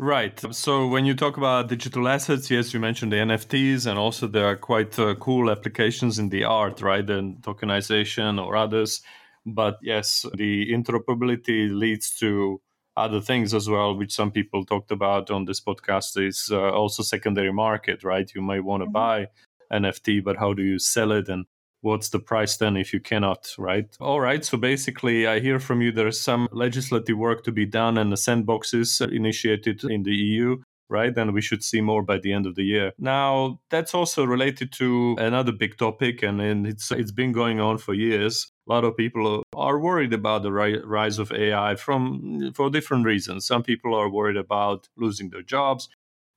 Right. 0.00 0.38
So 0.54 0.86
when 0.86 1.06
you 1.06 1.14
talk 1.14 1.36
about 1.36 1.68
digital 1.68 2.06
assets, 2.06 2.50
yes, 2.50 2.72
you 2.72 2.78
mentioned 2.78 3.10
the 3.10 3.16
NFTs, 3.16 3.86
and 3.86 3.98
also 3.98 4.28
there 4.28 4.46
are 4.46 4.56
quite 4.56 4.96
uh, 4.96 5.16
cool 5.16 5.50
applications 5.50 6.20
in 6.20 6.28
the 6.28 6.44
art, 6.44 6.80
right, 6.80 7.08
and 7.10 7.42
tokenization 7.42 8.40
or 8.44 8.54
others. 8.56 9.02
But 9.44 9.78
yes, 9.82 10.24
the 10.36 10.72
interoperability 10.72 11.76
leads 11.76 12.14
to 12.18 12.60
other 12.96 13.20
things 13.20 13.54
as 13.54 13.68
well, 13.68 13.96
which 13.96 14.14
some 14.14 14.30
people 14.30 14.64
talked 14.64 14.92
about 14.92 15.32
on 15.32 15.46
this 15.46 15.60
podcast, 15.60 16.16
is 16.24 16.48
uh, 16.52 16.70
also 16.70 17.02
secondary 17.02 17.52
market, 17.52 18.04
right? 18.04 18.30
You 18.34 18.42
might 18.42 18.64
want 18.64 18.84
to 18.84 18.88
buy 18.88 19.26
NFT, 19.72 20.22
but 20.22 20.36
how 20.36 20.52
do 20.52 20.62
you 20.62 20.78
sell 20.78 21.10
it 21.10 21.28
and 21.28 21.44
what's 21.80 22.08
the 22.08 22.18
price 22.18 22.56
then 22.56 22.76
if 22.76 22.92
you 22.92 23.00
cannot, 23.00 23.54
right? 23.58 23.96
All 24.00 24.20
right. 24.20 24.44
So 24.44 24.58
basically, 24.58 25.26
I 25.26 25.40
hear 25.40 25.60
from 25.60 25.80
you 25.82 25.92
there's 25.92 26.20
some 26.20 26.48
legislative 26.52 27.16
work 27.16 27.44
to 27.44 27.52
be 27.52 27.66
done 27.66 27.98
and 27.98 28.12
the 28.12 28.16
sandboxes 28.16 29.00
initiated 29.10 29.84
in 29.84 30.02
the 30.02 30.14
EU 30.14 30.56
right? 30.90 31.16
And 31.18 31.34
we 31.34 31.42
should 31.42 31.62
see 31.62 31.82
more 31.82 32.02
by 32.02 32.18
the 32.18 32.32
end 32.32 32.46
of 32.46 32.54
the 32.54 32.64
year. 32.64 32.92
Now, 32.98 33.60
that's 33.70 33.94
also 33.94 34.24
related 34.24 34.72
to 34.72 35.16
another 35.18 35.52
big 35.52 35.76
topic, 35.76 36.22
and, 36.22 36.40
and 36.40 36.66
it's 36.66 36.90
it's 36.90 37.12
been 37.12 37.32
going 37.32 37.60
on 37.60 37.76
for 37.76 37.92
years 37.92 38.50
a 38.68 38.72
lot 38.72 38.84
of 38.84 38.96
people 38.96 39.42
are 39.54 39.78
worried 39.78 40.12
about 40.12 40.42
the 40.42 40.52
rise 40.52 41.18
of 41.18 41.32
AI 41.32 41.74
from 41.74 42.52
for 42.54 42.68
different 42.70 43.06
reasons. 43.06 43.46
Some 43.46 43.62
people 43.62 43.94
are 43.94 44.10
worried 44.10 44.36
about 44.36 44.88
losing 44.96 45.30
their 45.30 45.42
jobs. 45.42 45.88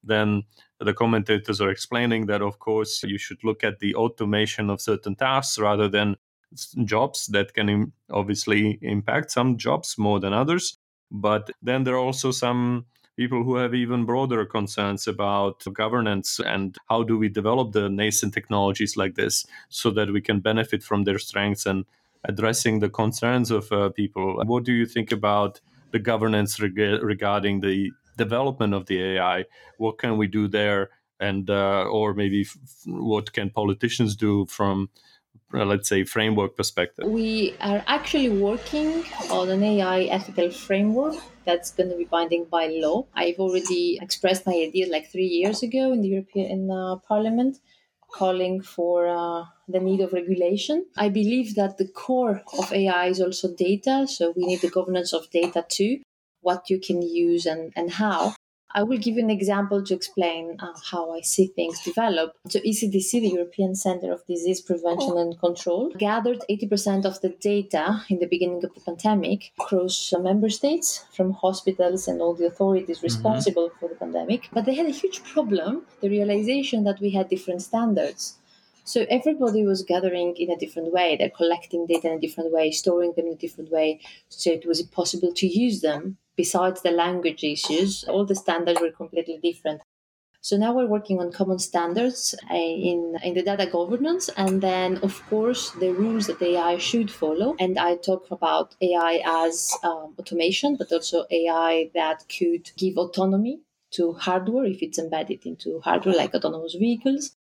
Then 0.03 0.43
the 0.79 0.93
commentators 0.93 1.61
are 1.61 1.69
explaining 1.69 2.25
that, 2.25 2.41
of 2.41 2.59
course, 2.59 3.03
you 3.03 3.17
should 3.17 3.43
look 3.43 3.63
at 3.63 3.79
the 3.79 3.95
automation 3.95 4.69
of 4.69 4.81
certain 4.81 5.15
tasks 5.15 5.59
rather 5.59 5.87
than 5.87 6.17
jobs 6.85 7.27
that 7.27 7.53
can 7.53 7.93
obviously 8.09 8.79
impact 8.81 9.31
some 9.31 9.57
jobs 9.57 9.97
more 9.97 10.19
than 10.19 10.33
others. 10.33 10.77
But 11.11 11.51
then 11.61 11.83
there 11.83 11.95
are 11.95 12.05
also 12.05 12.31
some 12.31 12.85
people 13.17 13.43
who 13.43 13.55
have 13.55 13.75
even 13.75 14.05
broader 14.05 14.45
concerns 14.45 15.07
about 15.07 15.63
governance 15.73 16.39
and 16.39 16.77
how 16.89 17.03
do 17.03 17.17
we 17.17 17.29
develop 17.29 17.71
the 17.71 17.89
nascent 17.89 18.33
technologies 18.33 18.97
like 18.97 19.15
this 19.15 19.45
so 19.69 19.91
that 19.91 20.11
we 20.11 20.21
can 20.21 20.39
benefit 20.39 20.81
from 20.81 21.03
their 21.03 21.19
strengths 21.19 21.65
and 21.65 21.85
addressing 22.23 22.79
the 22.79 22.89
concerns 22.89 23.51
of 23.51 23.71
uh, 23.71 23.89
people. 23.89 24.41
What 24.45 24.63
do 24.63 24.73
you 24.73 24.85
think 24.85 25.11
about 25.11 25.59
the 25.91 25.99
governance 25.99 26.59
reg- 26.59 26.77
regarding 27.03 27.59
the 27.59 27.91
development 28.17 28.73
of 28.73 28.85
the 28.85 29.01
AI? 29.01 29.45
What 29.77 29.97
can 29.97 30.17
we 30.17 30.27
do 30.27 30.47
there? 30.47 30.89
And 31.19 31.49
uh, 31.49 31.83
or 31.83 32.13
maybe 32.15 32.41
f- 32.41 32.57
what 32.85 33.31
can 33.31 33.51
politicians 33.51 34.15
do 34.15 34.45
from 34.47 34.89
uh, 35.53 35.65
let's 35.65 35.87
say 35.87 36.03
framework 36.03 36.55
perspective 36.55 37.05
we 37.05 37.53
are 37.59 37.83
actually 37.87 38.29
working 38.29 39.03
on 39.29 39.49
an 39.49 39.63
ai 39.63 40.03
ethical 40.03 40.49
framework 40.49 41.15
that's 41.45 41.71
going 41.71 41.89
to 41.89 41.95
be 41.97 42.05
binding 42.05 42.45
by 42.45 42.67
law 42.67 43.05
i've 43.15 43.37
already 43.37 43.99
expressed 44.01 44.45
my 44.45 44.53
ideas 44.53 44.89
like 44.89 45.11
three 45.11 45.25
years 45.25 45.61
ago 45.61 45.91
in 45.91 46.01
the 46.01 46.07
european 46.07 46.71
uh, 46.71 46.95
parliament 47.07 47.59
calling 48.11 48.61
for 48.61 49.07
uh, 49.07 49.45
the 49.67 49.79
need 49.79 50.01
of 50.01 50.13
regulation. 50.13 50.85
I 50.97 51.09
believe 51.09 51.55
that 51.55 51.77
the 51.77 51.87
core 51.87 52.43
of 52.57 52.71
AI 52.71 53.07
is 53.07 53.21
also 53.21 53.55
data, 53.55 54.05
so 54.07 54.33
we 54.35 54.45
need 54.45 54.61
the 54.61 54.69
governance 54.69 55.13
of 55.13 55.29
data 55.31 55.65
too, 55.67 56.01
what 56.41 56.69
you 56.69 56.79
can 56.79 57.01
use 57.01 57.45
and, 57.45 57.71
and 57.75 57.91
how. 57.91 58.35
I 58.73 58.83
will 58.83 58.97
give 58.97 59.15
you 59.15 59.23
an 59.23 59.29
example 59.29 59.83
to 59.83 59.93
explain 59.93 60.57
uh, 60.59 60.73
how 60.91 61.11
I 61.11 61.21
see 61.21 61.47
things 61.47 61.81
develop. 61.81 62.37
So, 62.47 62.59
ECDC, 62.59 63.11
the 63.11 63.29
European 63.29 63.75
Center 63.75 64.13
of 64.13 64.25
Disease 64.27 64.61
Prevention 64.61 65.17
and 65.17 65.37
Control, 65.39 65.91
gathered 65.97 66.43
80% 66.49 67.05
of 67.05 67.19
the 67.19 67.29
data 67.29 68.03
in 68.09 68.19
the 68.19 68.27
beginning 68.27 68.63
of 68.63 68.73
the 68.73 68.81
pandemic 68.81 69.51
across 69.59 70.13
member 70.17 70.49
states 70.49 71.05
from 71.13 71.33
hospitals 71.33 72.07
and 72.07 72.21
all 72.21 72.33
the 72.33 72.45
authorities 72.45 72.97
mm-hmm. 72.97 73.07
responsible 73.07 73.69
mm-hmm. 73.69 73.79
for 73.79 73.89
the 73.89 73.95
pandemic. 73.95 74.49
But 74.53 74.65
they 74.65 74.75
had 74.75 74.87
a 74.87 74.91
huge 74.91 75.23
problem 75.23 75.85
the 75.99 76.09
realization 76.09 76.83
that 76.85 77.01
we 77.01 77.09
had 77.11 77.29
different 77.29 77.61
standards. 77.61 78.37
So 78.83 79.05
everybody 79.09 79.63
was 79.65 79.83
gathering 79.83 80.35
in 80.37 80.49
a 80.49 80.57
different 80.57 80.91
way. 80.91 81.15
They're 81.15 81.29
collecting 81.29 81.85
data 81.85 82.11
in 82.11 82.17
a 82.17 82.19
different 82.19 82.51
way, 82.51 82.71
storing 82.71 83.13
them 83.15 83.27
in 83.27 83.33
a 83.33 83.37
different 83.37 83.71
way. 83.71 83.99
So 84.29 84.51
it 84.51 84.65
was 84.65 84.79
impossible 84.79 85.33
to 85.33 85.47
use 85.47 85.81
them 85.81 86.17
besides 86.43 86.81
the 86.81 86.91
language 87.05 87.43
issues, 87.43 88.03
all 88.11 88.25
the 88.25 88.41
standards 88.43 88.81
were 88.81 88.91
completely 89.01 89.39
different. 89.49 89.81
So 90.47 90.57
now 90.57 90.71
we're 90.73 90.93
working 90.97 91.19
on 91.19 91.31
common 91.31 91.59
standards 91.59 92.33
uh, 92.49 92.55
in, 92.91 92.99
in 93.23 93.35
the 93.35 93.43
data 93.43 93.67
governance, 93.77 94.25
and 94.43 94.59
then, 94.59 94.97
of 95.07 95.13
course, 95.29 95.69
the 95.83 95.91
rules 95.93 96.25
that 96.27 96.41
AI 96.41 96.79
should 96.79 97.11
follow. 97.11 97.55
And 97.59 97.77
I 97.77 97.91
talk 97.97 98.23
about 98.31 98.75
AI 98.81 99.21
as 99.43 99.71
um, 99.83 100.15
automation, 100.17 100.77
but 100.77 100.91
also 100.91 101.25
AI 101.29 101.91
that 101.93 102.25
could 102.37 102.71
give 102.75 102.97
autonomy 102.97 103.59
to 103.97 104.13
hardware 104.13 104.65
if 104.65 104.81
it's 104.81 104.97
embedded 104.97 105.45
into 105.45 105.79
hardware, 105.81 106.15
like 106.15 106.33
autonomous 106.33 106.73
vehicles. 106.73 107.35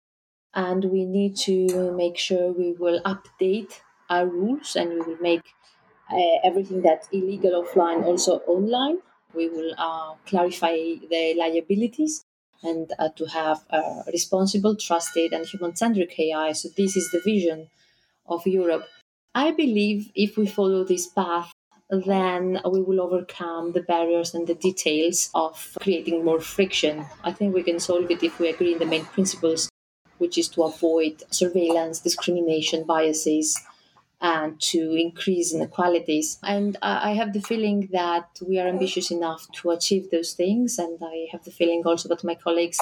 And 0.53 0.85
we 0.85 1.07
need 1.07 1.37
to 1.49 1.93
make 2.03 2.19
sure 2.19 2.53
we 2.53 2.73
will 2.73 3.01
update 3.15 3.81
our 4.11 4.27
rules 4.27 4.77
and 4.77 4.91
we 4.91 5.01
will 5.01 5.23
make 5.31 5.47
everything 6.45 6.83
that's 6.83 7.09
illegal 7.13 7.63
offline 7.63 8.05
also 8.05 8.39
online 8.47 8.99
We 9.35 9.49
will 9.49 9.73
uh, 9.79 10.15
clarify 10.27 10.75
the 11.13 11.35
liabilities 11.39 12.25
and 12.63 12.93
uh, 12.99 13.11
to 13.19 13.25
have 13.27 13.59
a 13.71 14.03
responsible, 14.13 14.75
trusted, 14.77 15.33
and 15.33 15.47
human 15.47 15.77
centric 15.77 16.19
AI. 16.19 16.53
So, 16.53 16.69
this 16.77 16.97
is 16.97 17.07
the 17.13 17.21
vision 17.25 17.69
of 18.27 18.47
Europe. 18.47 18.87
I 19.35 19.51
believe 19.53 20.11
if 20.15 20.37
we 20.37 20.47
follow 20.47 20.85
this 20.85 21.07
path, 21.07 21.53
then 21.91 22.61
we 22.65 22.81
will 22.83 23.01
overcome 23.01 23.73
the 23.73 23.83
barriers 23.83 24.35
and 24.35 24.47
the 24.47 24.55
details 24.55 25.31
of 25.35 25.77
creating 25.81 26.25
more 26.25 26.41
friction. 26.41 27.07
I 27.25 27.33
think 27.33 27.55
we 27.55 27.63
can 27.63 27.81
solve 27.81 28.11
it 28.11 28.23
if 28.23 28.39
we 28.39 28.49
agree 28.49 28.73
in 28.75 28.79
the 28.79 28.87
main 28.87 29.05
principles, 29.07 29.69
which 30.19 30.39
is 30.39 30.49
to 30.51 30.63
avoid 30.65 31.23
surveillance, 31.31 32.01
discrimination, 32.01 32.85
biases, 32.85 33.59
and 34.21 34.61
to 34.61 34.95
increase 34.95 35.55
inequalities. 35.55 36.39
And 36.43 36.77
I 36.83 37.13
have 37.15 37.33
the 37.33 37.41
feeling 37.41 37.89
that 37.93 38.29
we 38.47 38.59
are 38.59 38.69
ambitious 38.69 39.11
enough 39.11 39.51
to 39.53 39.71
achieve 39.71 40.11
those 40.11 40.35
things. 40.35 40.79
And 40.79 40.99
I 41.03 41.29
have 41.33 41.45
the 41.45 41.51
feeling 41.51 41.83
also 41.87 42.09
that 42.11 42.25
my 42.25 42.35
colleagues, 42.35 42.79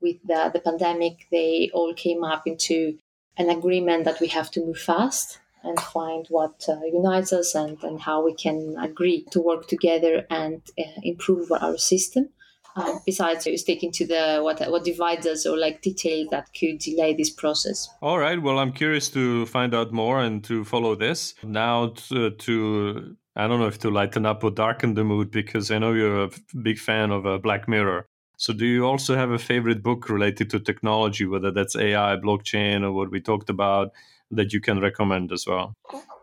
with 0.00 0.16
the, 0.24 0.50
the 0.52 0.60
pandemic, 0.60 1.28
they 1.30 1.70
all 1.72 1.94
came 1.94 2.24
up 2.24 2.46
into 2.46 2.98
an 3.36 3.48
agreement 3.48 4.04
that 4.04 4.20
we 4.20 4.26
have 4.28 4.50
to 4.52 4.60
move 4.60 4.78
fast 4.78 5.38
and 5.62 5.78
find 5.78 6.26
what 6.28 6.64
uh, 6.68 6.80
unites 6.84 7.32
us 7.32 7.54
and, 7.54 7.82
and 7.84 8.00
how 8.00 8.24
we 8.24 8.34
can 8.34 8.76
agree 8.80 9.24
to 9.30 9.40
work 9.40 9.68
together 9.68 10.26
and 10.28 10.60
uh, 10.78 11.00
improve 11.02 11.52
our 11.52 11.78
system. 11.78 12.28
Uh, 12.74 12.98
besides 13.04 13.46
sticking 13.56 13.92
to 13.92 14.06
the 14.06 14.40
what 14.42 14.58
what 14.70 14.82
divides 14.82 15.26
us 15.26 15.44
or 15.44 15.58
like 15.58 15.82
details 15.82 16.28
that 16.30 16.48
could 16.58 16.78
delay 16.78 17.14
this 17.14 17.28
process. 17.28 17.88
All 18.00 18.18
right. 18.18 18.40
Well, 18.40 18.58
I'm 18.58 18.72
curious 18.72 19.10
to 19.10 19.44
find 19.46 19.74
out 19.74 19.92
more 19.92 20.20
and 20.20 20.42
to 20.44 20.64
follow 20.64 20.94
this. 20.94 21.34
Now 21.42 21.88
to, 22.08 22.30
to 22.30 23.16
I 23.36 23.46
don't 23.46 23.60
know 23.60 23.66
if 23.66 23.78
to 23.80 23.90
lighten 23.90 24.26
up 24.26 24.42
or 24.44 24.50
darken 24.50 24.94
the 24.94 25.04
mood 25.04 25.30
because 25.30 25.70
I 25.70 25.78
know 25.78 25.92
you're 25.92 26.24
a 26.24 26.30
big 26.62 26.78
fan 26.78 27.10
of 27.10 27.26
uh, 27.26 27.38
Black 27.38 27.68
Mirror. 27.68 28.06
So, 28.36 28.52
do 28.52 28.66
you 28.66 28.84
also 28.84 29.14
have 29.14 29.30
a 29.30 29.38
favorite 29.38 29.82
book 29.82 30.08
related 30.08 30.50
to 30.50 30.58
technology, 30.58 31.26
whether 31.26 31.52
that's 31.52 31.76
AI, 31.76 32.16
blockchain, 32.16 32.82
or 32.82 32.92
what 32.92 33.10
we 33.10 33.20
talked 33.20 33.50
about? 33.50 33.92
That 34.32 34.52
you 34.52 34.60
can 34.60 34.80
recommend 34.80 35.30
as 35.30 35.46
well? 35.46 35.74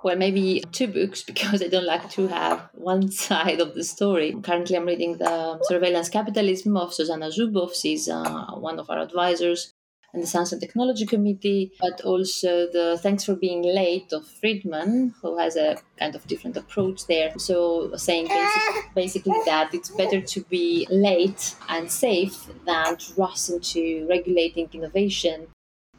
Well, 0.03 0.17
maybe 0.17 0.63
two 0.71 0.87
books 0.87 1.23
because 1.31 1.61
I 1.61 1.67
don't 1.67 1.85
like 1.85 2.09
to 2.11 2.27
have 2.27 2.69
one 2.73 3.11
side 3.25 3.61
of 3.61 3.75
the 3.75 3.83
story. 3.83 4.35
Currently, 4.41 4.75
I'm 4.75 4.85
reading 4.85 5.17
The 5.17 5.59
Surveillance 5.63 6.09
Capitalism 6.09 6.75
of 6.75 6.93
Susanna 6.93 7.27
Zuboff. 7.27 7.75
She's 7.75 8.09
uh, 8.09 8.51
one 8.55 8.79
of 8.79 8.89
our 8.89 8.99
advisors 8.99 9.73
and 10.11 10.23
the 10.23 10.27
Science 10.27 10.51
and 10.51 10.59
Technology 10.59 11.05
Committee, 11.05 11.71
but 11.79 12.01
also 12.01 12.67
the 12.71 12.97
Thanks 12.99 13.23
for 13.23 13.35
Being 13.35 13.61
Late 13.61 14.11
of 14.11 14.27
Friedman, 14.27 15.13
who 15.21 15.37
has 15.37 15.55
a 15.55 15.77
kind 15.99 16.15
of 16.15 16.25
different 16.25 16.57
approach 16.57 17.05
there. 17.05 17.31
So, 17.37 17.95
saying 17.95 18.27
basically, 18.27 18.81
basically 18.95 19.39
that 19.45 19.73
it's 19.73 19.89
better 19.89 20.19
to 20.19 20.41
be 20.45 20.87
late 20.89 21.55
and 21.67 21.91
safe 21.91 22.47
than 22.65 22.97
to 22.97 23.13
rush 23.17 23.49
into 23.49 24.07
regulating 24.09 24.67
innovation 24.73 25.47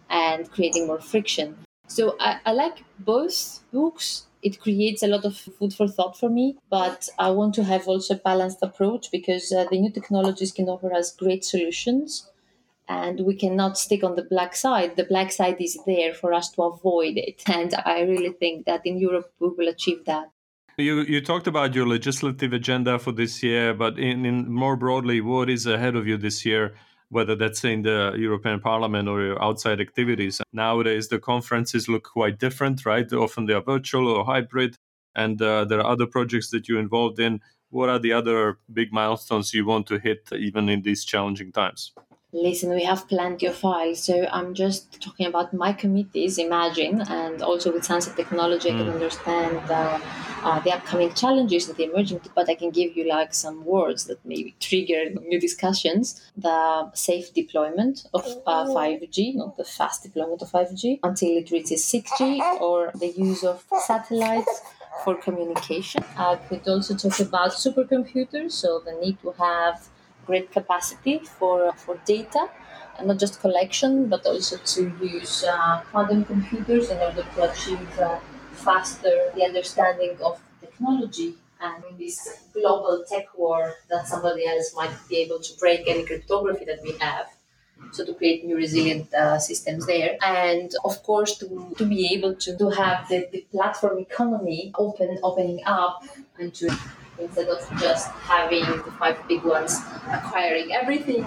and 0.08 0.50
creating 0.50 0.88
more 0.88 1.00
friction. 1.00 1.58
So 1.90 2.14
I, 2.20 2.38
I 2.46 2.52
like 2.52 2.84
both 3.00 3.64
books. 3.72 4.26
It 4.42 4.60
creates 4.60 5.02
a 5.02 5.08
lot 5.08 5.24
of 5.24 5.36
food 5.36 5.74
for 5.74 5.88
thought 5.88 6.16
for 6.16 6.30
me, 6.30 6.56
but 6.70 7.08
I 7.18 7.30
want 7.30 7.52
to 7.56 7.64
have 7.64 7.88
also 7.88 8.14
a 8.14 8.16
balanced 8.16 8.62
approach 8.62 9.10
because 9.10 9.52
uh, 9.52 9.66
the 9.68 9.80
new 9.80 9.90
technologies 9.90 10.52
can 10.52 10.68
offer 10.68 10.94
us 10.94 11.12
great 11.12 11.44
solutions 11.44 12.30
and 12.88 13.20
we 13.26 13.34
cannot 13.34 13.76
stick 13.76 14.04
on 14.04 14.14
the 14.14 14.22
black 14.22 14.54
side. 14.54 14.94
The 14.94 15.04
black 15.04 15.32
side 15.32 15.56
is 15.60 15.78
there 15.84 16.14
for 16.14 16.32
us 16.32 16.48
to 16.52 16.62
avoid 16.62 17.16
it. 17.16 17.42
And 17.48 17.74
I 17.84 18.02
really 18.02 18.32
think 18.32 18.66
that 18.66 18.86
in 18.86 18.98
Europe 18.98 19.32
we 19.40 19.48
will 19.48 19.68
achieve 19.68 20.04
that. 20.04 20.30
You, 20.78 21.00
you 21.00 21.20
talked 21.20 21.48
about 21.48 21.74
your 21.74 21.88
legislative 21.88 22.52
agenda 22.52 23.00
for 23.00 23.10
this 23.10 23.42
year, 23.42 23.74
but 23.74 23.98
in, 23.98 24.24
in 24.24 24.50
more 24.50 24.76
broadly, 24.76 25.20
what 25.20 25.50
is 25.50 25.66
ahead 25.66 25.96
of 25.96 26.06
you 26.06 26.16
this 26.16 26.46
year? 26.46 26.72
Whether 27.10 27.34
that's 27.34 27.64
in 27.64 27.82
the 27.82 28.14
European 28.16 28.60
Parliament 28.60 29.08
or 29.08 29.20
your 29.20 29.42
outside 29.42 29.80
activities. 29.80 30.40
Nowadays, 30.52 31.08
the 31.08 31.18
conferences 31.18 31.88
look 31.88 32.04
quite 32.04 32.38
different, 32.38 32.86
right? 32.86 33.12
Often 33.12 33.46
they 33.46 33.52
are 33.52 33.62
virtual 33.62 34.08
or 34.08 34.24
hybrid, 34.24 34.76
and 35.14 35.40
uh, 35.42 35.64
there 35.64 35.80
are 35.80 35.86
other 35.86 36.06
projects 36.06 36.50
that 36.50 36.68
you're 36.68 36.80
involved 36.80 37.18
in. 37.18 37.40
What 37.68 37.88
are 37.88 37.98
the 37.98 38.12
other 38.12 38.58
big 38.72 38.92
milestones 38.92 39.52
you 39.52 39.66
want 39.66 39.86
to 39.88 39.98
hit 39.98 40.28
even 40.32 40.68
in 40.68 40.82
these 40.82 41.04
challenging 41.04 41.52
times? 41.52 41.92
Listen, 42.32 42.70
we 42.70 42.84
have 42.84 43.08
plenty 43.08 43.46
of 43.46 43.56
files, 43.56 44.04
so 44.04 44.24
I'm 44.30 44.54
just 44.54 45.00
talking 45.02 45.26
about 45.26 45.52
my 45.52 45.72
committees, 45.72 46.38
Imagine, 46.38 47.00
and 47.00 47.42
also 47.42 47.72
with 47.72 47.84
Science 47.84 48.06
and 48.06 48.16
Technology, 48.16 48.70
mm. 48.70 48.74
I 48.74 48.78
can 48.78 48.86
hmm. 48.86 48.92
understand 48.92 49.58
uh, 49.68 49.98
uh, 50.44 50.60
the 50.60 50.72
upcoming 50.72 51.12
challenges 51.12 51.66
that 51.66 51.80
are 51.80 51.90
emerging, 51.90 52.20
but 52.36 52.48
I 52.48 52.54
can 52.54 52.70
give 52.70 52.96
you 52.96 53.08
like 53.08 53.34
some 53.34 53.64
words 53.64 54.04
that 54.04 54.24
maybe 54.24 54.54
trigger 54.60 55.10
new 55.10 55.40
discussions. 55.40 56.30
The 56.36 56.92
safe 56.92 57.34
deployment 57.34 58.06
of 58.14 58.24
uh, 58.46 58.66
5G, 58.66 59.34
not 59.34 59.56
the 59.56 59.64
fast 59.64 60.04
deployment 60.04 60.40
of 60.40 60.52
5G, 60.52 61.00
until 61.02 61.36
it 61.36 61.50
reaches 61.50 61.82
6G, 61.84 62.60
or 62.60 62.92
the 62.94 63.08
use 63.08 63.42
of 63.42 63.64
satellites 63.86 64.62
for 65.04 65.16
communication. 65.16 66.04
I 66.16 66.36
could 66.36 66.66
also 66.68 66.94
talk 66.94 67.18
about 67.18 67.50
supercomputers, 67.52 68.52
so 68.52 68.80
the 68.84 68.92
need 68.92 69.20
to 69.22 69.32
have 69.32 69.88
great 70.26 70.50
capacity 70.52 71.18
for, 71.18 71.72
for 71.74 71.96
data 72.04 72.48
and 72.98 73.08
not 73.08 73.18
just 73.18 73.40
collection 73.40 74.08
but 74.08 74.24
also 74.26 74.56
to 74.58 74.82
use 75.04 75.44
uh, 75.44 75.80
quantum 75.90 76.24
computers 76.24 76.90
in 76.90 76.98
order 76.98 77.24
to 77.34 77.50
achieve 77.50 77.98
uh, 77.98 78.18
faster 78.52 79.30
the 79.34 79.44
understanding 79.44 80.16
of 80.22 80.40
technology. 80.60 81.34
And 81.62 81.84
in 81.90 81.98
this 81.98 82.44
global 82.54 83.04
tech 83.06 83.26
war 83.36 83.74
that 83.90 84.06
somebody 84.08 84.46
else 84.46 84.74
might 84.74 84.96
be 85.10 85.18
able 85.18 85.40
to 85.40 85.58
break 85.58 85.86
any 85.86 86.06
cryptography 86.06 86.64
that 86.64 86.80
we 86.82 86.92
have 86.98 87.26
so 87.92 88.04
to 88.04 88.14
create 88.14 88.44
new 88.44 88.56
resilient 88.56 89.12
uh, 89.14 89.38
systems 89.38 89.86
there. 89.86 90.16
And 90.22 90.70
of 90.84 91.02
course 91.02 91.38
to, 91.38 91.74
to 91.78 91.84
be 91.84 92.14
able 92.14 92.34
to, 92.36 92.56
to 92.56 92.68
have 92.70 93.08
the, 93.08 93.28
the 93.32 93.40
platform 93.50 93.98
economy 93.98 94.72
open 94.78 95.18
opening 95.22 95.60
up 95.66 96.04
and 96.38 96.54
to 96.54 96.68
instead 97.20 97.48
of 97.48 97.58
just 97.78 98.08
having 98.10 98.64
the 98.64 98.92
five 98.98 99.16
big 99.28 99.42
ones 99.44 99.80
acquiring 100.10 100.72
everything 100.72 101.24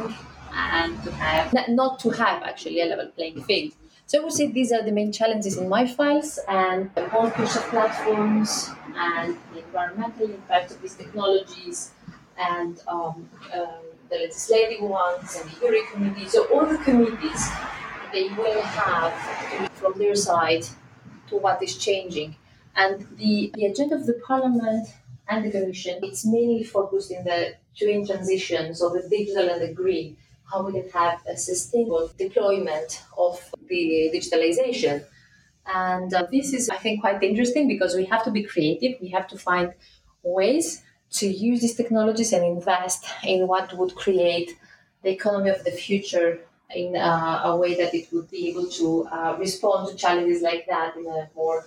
and 0.54 1.04
to 1.04 1.12
have 1.12 1.68
not 1.70 2.00
to 2.00 2.10
have 2.12 2.44
actually 2.44 2.82
a 2.82 2.86
level 2.86 3.08
playing 3.16 3.44
field. 3.44 3.74
So 4.06 4.20
I 4.20 4.24
would 4.24 4.34
say 4.34 4.52
these 4.52 4.72
are 4.72 4.84
the 4.84 4.92
main 4.92 5.12
challenges 5.12 5.58
in 5.58 5.70
my 5.70 5.88
files 5.88 6.38
and 6.48 6.94
the 6.94 7.10
workers 7.16 7.56
of 7.56 7.64
platforms 7.70 8.70
and 8.96 9.38
the 9.54 9.60
environmental 9.60 10.30
impact 10.30 10.72
of 10.72 10.82
these 10.82 10.96
technologies 10.96 11.92
and 12.38 12.82
um, 12.88 13.30
um, 13.54 13.84
the 14.10 14.18
legislative 14.18 14.82
ones 14.82 15.36
and 15.40 15.50
the 15.50 15.56
hearing 15.60 15.86
committee. 15.92 16.28
So 16.28 16.46
all 16.54 16.66
the 16.66 16.78
committees, 16.78 17.50
they 18.12 18.30
will 18.30 18.62
have 18.62 19.14
from 19.74 19.98
their 19.98 20.16
side 20.16 20.66
to 21.30 21.38
what 21.38 21.64
is 21.64 21.78
changing. 21.78 22.36
And 22.76 23.08
the, 23.18 23.52
the 23.56 23.66
agenda 23.66 23.96
of 23.96 24.06
the 24.06 24.20
parliament 24.26 24.90
and 25.28 25.46
the 25.46 25.52
Commission, 25.52 26.00
it's 26.04 26.26
mainly 26.26 26.64
focused 26.64 27.12
in 27.12 27.24
the 27.24 27.56
twin 27.78 28.06
transitions 28.06 28.82
of 28.82 28.94
the 28.94 29.08
digital 29.10 29.50
and 29.50 29.62
the 29.62 29.74
green, 29.74 30.18
how 30.52 30.64
we 30.64 30.74
can 30.74 30.90
have 30.90 31.22
a 31.28 31.38
sustainable 31.38 32.12
deployment 32.18 33.02
of 33.18 33.40
the 33.68 34.12
digitalization. 34.14 35.06
And 35.66 36.14
uh, 36.14 36.28
this 36.32 36.54
is, 36.54 36.70
I 36.70 36.78
think, 36.78 37.02
quite 37.02 37.24
interesting 37.24 37.68
because 37.68 37.96
we 37.96 38.06
have 38.06 38.24
to 38.26 38.32
be 38.32 38.44
creative. 38.44 39.00
We 39.02 39.10
have 39.10 39.28
to 39.28 39.38
find 39.38 39.74
ways 40.24 40.84
to 41.12 41.28
use 41.28 41.62
these 41.62 41.76
technologies 41.76 42.34
and 42.34 42.44
invest 42.44 43.06
in 43.24 43.48
what 43.48 43.74
would 43.78 43.96
create 43.96 44.58
the 45.04 45.10
economy 45.12 45.50
of 45.50 45.64
the 45.64 45.72
future 45.72 46.40
in 46.76 46.96
uh, 46.96 47.42
a 47.46 47.56
way 47.56 47.76
that 47.76 47.94
it 47.94 48.12
would 48.12 48.30
be 48.30 48.50
able 48.50 48.68
to 48.68 49.06
uh, 49.12 49.36
respond 49.40 49.90
to 49.90 49.96
challenges 49.96 50.42
like 50.42 50.66
that 50.68 50.96
in 50.98 51.06
a 51.08 51.30
more 51.36 51.66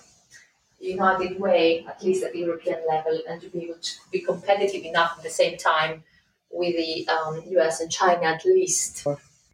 united 0.78 1.40
way, 1.40 1.84
at 1.86 2.02
least 2.02 2.24
at 2.24 2.32
the 2.32 2.40
European 2.40 2.80
level, 2.88 3.20
and 3.28 3.40
to 3.40 3.48
be 3.48 3.64
able 3.64 3.78
to 3.80 3.92
be 4.10 4.20
competitive 4.20 4.84
enough 4.84 5.14
at 5.16 5.22
the 5.22 5.30
same 5.30 5.56
time 5.56 6.04
with 6.50 6.76
the 6.76 7.08
um, 7.08 7.42
US 7.58 7.80
and 7.80 7.90
China 7.90 8.24
at 8.24 8.44
least. 8.44 9.06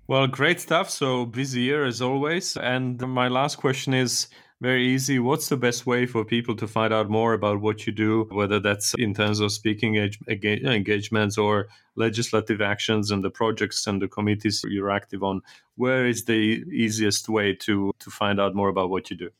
Well, 0.09 0.27
great 0.27 0.61
stuff. 0.61 0.91
So 0.91 1.27
busy 1.27 1.63
year 1.63 1.85
as 1.85 2.03
always. 2.03 2.57
And 2.57 3.01
my 3.01 3.29
last 3.29 3.57
question 3.57 3.95
is 3.95 4.29
very 4.61 4.87
easy. 4.87 5.19
What's 5.19 5.49
the 5.49 5.57
best 5.57 5.87
way 5.87 6.07
for 6.07 6.25
people 6.25 6.55
to 6.57 6.69
find 6.69 6.93
out 6.93 7.09
more 7.09 7.33
about 7.33 7.61
what 7.61 7.87
you 7.87 7.93
do, 7.93 8.29
whether 8.31 8.61
that's 8.61 8.95
in 8.95 9.15
terms 9.15 9.41
of 9.41 9.51
speaking 9.53 9.97
engagements 9.97 11.39
or 11.39 11.69
legislative 11.97 12.61
actions 12.61 13.11
and 13.11 13.25
the 13.25 13.31
projects 13.31 13.87
and 13.87 14.01
the 14.01 14.09
committees 14.09 14.65
you're 14.69 14.91
active 14.91 15.23
on? 15.23 15.41
Where 15.77 16.07
is 16.07 16.25
the 16.25 16.65
easiest 16.71 17.29
way 17.29 17.55
to, 17.55 17.93
to 17.99 18.11
find 18.11 18.41
out 18.41 18.55
more 18.55 18.69
about 18.69 18.91
what 18.91 19.11
you 19.11 19.17
do? 19.17 19.31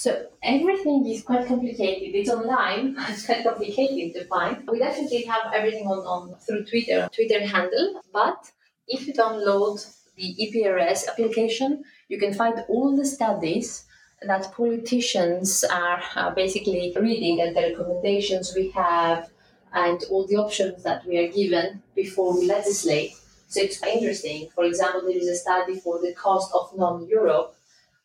So 0.00 0.28
everything 0.42 1.06
is 1.06 1.22
quite 1.22 1.46
complicated. 1.46 2.14
It's 2.14 2.30
online. 2.30 2.96
It's 3.10 3.26
quite 3.26 3.44
complicated 3.44 4.14
to 4.14 4.24
find. 4.28 4.66
We 4.66 4.78
definitely 4.78 5.24
have 5.24 5.52
everything 5.52 5.86
on, 5.88 5.98
on 6.14 6.36
through 6.44 6.64
Twitter, 6.64 7.06
Twitter 7.12 7.46
handle. 7.46 8.00
But 8.10 8.50
if 8.88 9.06
you 9.06 9.12
download 9.12 9.76
the 10.16 10.28
EPRS 10.42 11.06
application, 11.06 11.84
you 12.08 12.18
can 12.18 12.32
find 12.32 12.64
all 12.70 12.96
the 12.96 13.04
studies 13.04 13.84
that 14.22 14.50
politicians 14.54 15.64
are 15.64 16.02
uh, 16.16 16.30
basically 16.30 16.94
reading 16.98 17.42
and 17.42 17.54
the 17.54 17.60
recommendations 17.60 18.54
we 18.56 18.70
have 18.70 19.28
and 19.74 20.02
all 20.10 20.26
the 20.26 20.36
options 20.36 20.82
that 20.82 21.06
we 21.06 21.18
are 21.18 21.30
given 21.30 21.82
before 21.94 22.40
we 22.40 22.46
legislate. 22.46 23.12
So 23.48 23.60
it's 23.60 23.82
interesting. 23.82 24.48
For 24.54 24.64
example, 24.64 25.02
there 25.02 25.18
is 25.18 25.28
a 25.28 25.36
study 25.36 25.78
for 25.78 26.00
the 26.00 26.14
cost 26.14 26.50
of 26.54 26.74
non-Europe. 26.74 27.54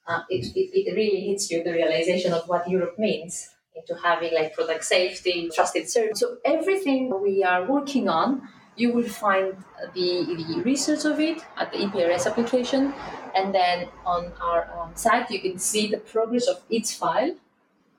Uh, 0.08 0.22
it, 0.30 0.46
it, 0.56 0.70
it 0.90 0.96
really 0.96 1.22
hits 1.30 1.50
you 1.50 1.64
the 1.64 1.72
realization 1.72 2.32
of 2.34 2.48
what 2.48 2.70
Europe 2.70 2.98
means 3.00 3.50
into 3.76 3.96
having 3.96 4.34
like 4.34 4.54
product 4.54 4.84
safety, 4.86 5.50
trusted 5.54 5.90
service. 5.90 6.20
So 6.20 6.38
everything 6.46 7.22
we 7.22 7.44
are 7.44 7.66
working 7.66 8.08
on, 8.08 8.48
you 8.76 8.94
will 8.94 9.08
find 9.10 9.58
the, 9.94 10.46
the 10.56 10.62
research 10.64 11.06
of 11.06 11.20
it 11.20 11.42
at 11.58 11.72
the 11.72 11.80
EPRS 11.80 12.28
application, 12.28 12.94
and 13.36 13.54
then 13.54 13.88
on 14.06 14.32
our 14.42 14.70
um, 14.80 14.96
site 14.96 15.30
you 15.32 15.40
can 15.42 15.58
see 15.58 15.88
the 15.88 15.98
progress 15.98 16.48
of 16.48 16.62
each 16.70 16.94
file 16.94 17.36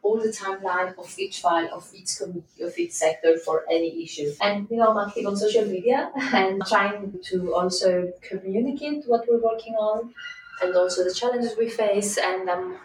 all 0.03 0.19
the 0.21 0.29
timeline 0.29 0.97
of 0.99 1.19
each 1.19 1.41
file 1.41 1.69
of 1.73 1.91
each 1.95 2.17
committee 2.19 2.63
of 2.63 2.79
each 2.79 2.93
sector 2.93 3.37
for 3.39 3.65
any 3.71 4.03
issue. 4.03 4.33
And 4.41 4.69
you 4.71 4.77
know, 4.77 4.99
active 5.01 5.27
on 5.27 5.37
social 5.37 5.65
media 5.67 6.11
and 6.17 6.63
trying 6.67 7.19
to 7.25 7.55
also 7.55 8.13
communicate 8.23 9.05
what 9.07 9.27
we're 9.29 9.41
working 9.43 9.75
on 9.75 10.15
and 10.63 10.75
also 10.75 11.05
the 11.05 11.15
challenges 11.15 11.55
we 11.59 11.69
face. 11.69 12.19
And 12.19 12.49
I'm 12.49 12.77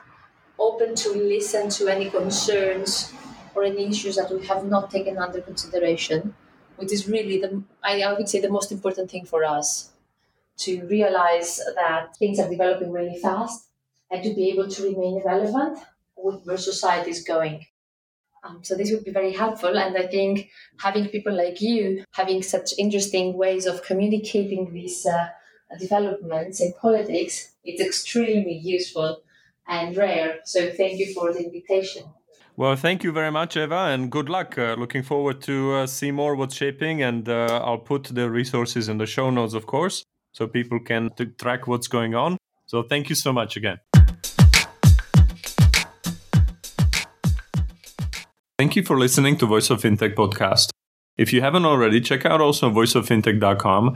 open 0.60 0.96
to 0.96 1.10
listen 1.10 1.70
to 1.70 1.88
any 1.88 2.10
concerns 2.10 3.14
or 3.56 3.64
any 3.64 3.88
issues 3.88 4.16
that 4.16 4.32
we 4.32 4.46
have 4.48 4.66
not 4.66 4.92
taken 4.92 5.18
under 5.18 5.42
consideration, 5.42 6.36
which 6.78 6.92
is 6.92 7.08
really 7.08 7.40
the 7.40 7.64
I, 7.84 8.14
would 8.14 8.30
say 8.30 8.40
the 8.40 8.50
most 8.50 8.72
important 8.72 9.12
thing 9.12 9.26
for 9.26 9.44
us 9.44 9.92
to 10.60 10.86
realize 10.88 11.60
that 11.76 12.16
things 12.18 12.40
are 12.40 12.50
developing 12.50 12.92
really 12.92 13.18
fast 13.18 13.68
and 14.12 14.24
to 14.24 14.34
be 14.34 14.50
able 14.50 14.68
to 14.70 14.84
remain 14.84 15.22
relevant 15.26 15.80
with 16.16 16.44
where 16.44 16.58
society 16.58 17.10
is 17.10 17.24
going. 17.24 17.66
Um, 18.44 18.60
so 18.64 18.76
this 18.76 18.92
would 18.92 19.04
be 19.04 19.12
very 19.12 19.34
helpful, 19.34 19.78
and 19.78 19.96
I 19.96 20.08
think 20.08 20.50
having 20.80 21.10
people 21.10 21.36
like 21.36 21.62
you 21.62 22.04
having 22.14 22.42
such 22.42 22.74
interesting 22.78 23.38
ways 23.38 23.68
of 23.68 23.84
communicating 23.84 24.74
these 24.74 25.06
uh, 25.06 25.30
developments 25.80 26.62
in 26.62 26.74
politics, 26.74 27.54
it's 27.64 27.82
extremely 27.82 28.58
useful 28.58 29.22
and 29.68 29.96
rare. 29.96 30.40
So 30.44 30.70
thank 30.72 31.00
you 31.00 31.14
for 31.14 31.34
the 31.34 31.44
invitation. 31.46 32.04
Well, 32.58 32.76
thank 32.76 33.04
you 33.04 33.12
very 33.12 33.32
much, 33.32 33.56
Eva, 33.56 33.90
and 33.94 34.12
good 34.12 34.30
luck. 34.30 34.58
Uh, 34.58 34.76
looking 34.78 35.04
forward 35.04 35.42
to 35.44 35.74
uh, 35.74 35.88
see 35.88 36.12
more 36.12 36.36
what's 36.36 36.56
shaping, 36.56 37.02
and 37.02 37.28
uh, 37.28 37.62
I'll 37.64 37.78
put 37.78 38.04
the 38.04 38.30
resources 38.30 38.90
in 38.90 38.98
the 38.98 39.06
show 39.06 39.30
notes, 39.30 39.54
of 39.54 39.66
course, 39.66 40.04
so 40.34 40.48
people 40.48 40.80
can 40.80 41.10
t- 41.16 41.26
track 41.26 41.68
what's 41.68 41.88
going 41.88 42.14
on. 42.14 42.38
So 42.66 42.84
thank 42.84 43.10
you 43.10 43.16
so 43.16 43.32
much 43.32 43.56
again. 43.56 43.80
Thank 48.60 48.76
you 48.76 48.84
for 48.84 49.00
listening 49.00 49.38
to 49.38 49.48
Voice 49.48 49.72
of 49.72 49.82
Fintech 49.82 50.14
podcast. 50.14 50.70
If 51.18 51.34
you 51.34 51.42
haven't 51.42 51.66
already, 51.66 52.00
check 52.00 52.26
out 52.26 52.42
also 52.42 52.70
voiceoffintech.com, 52.70 53.96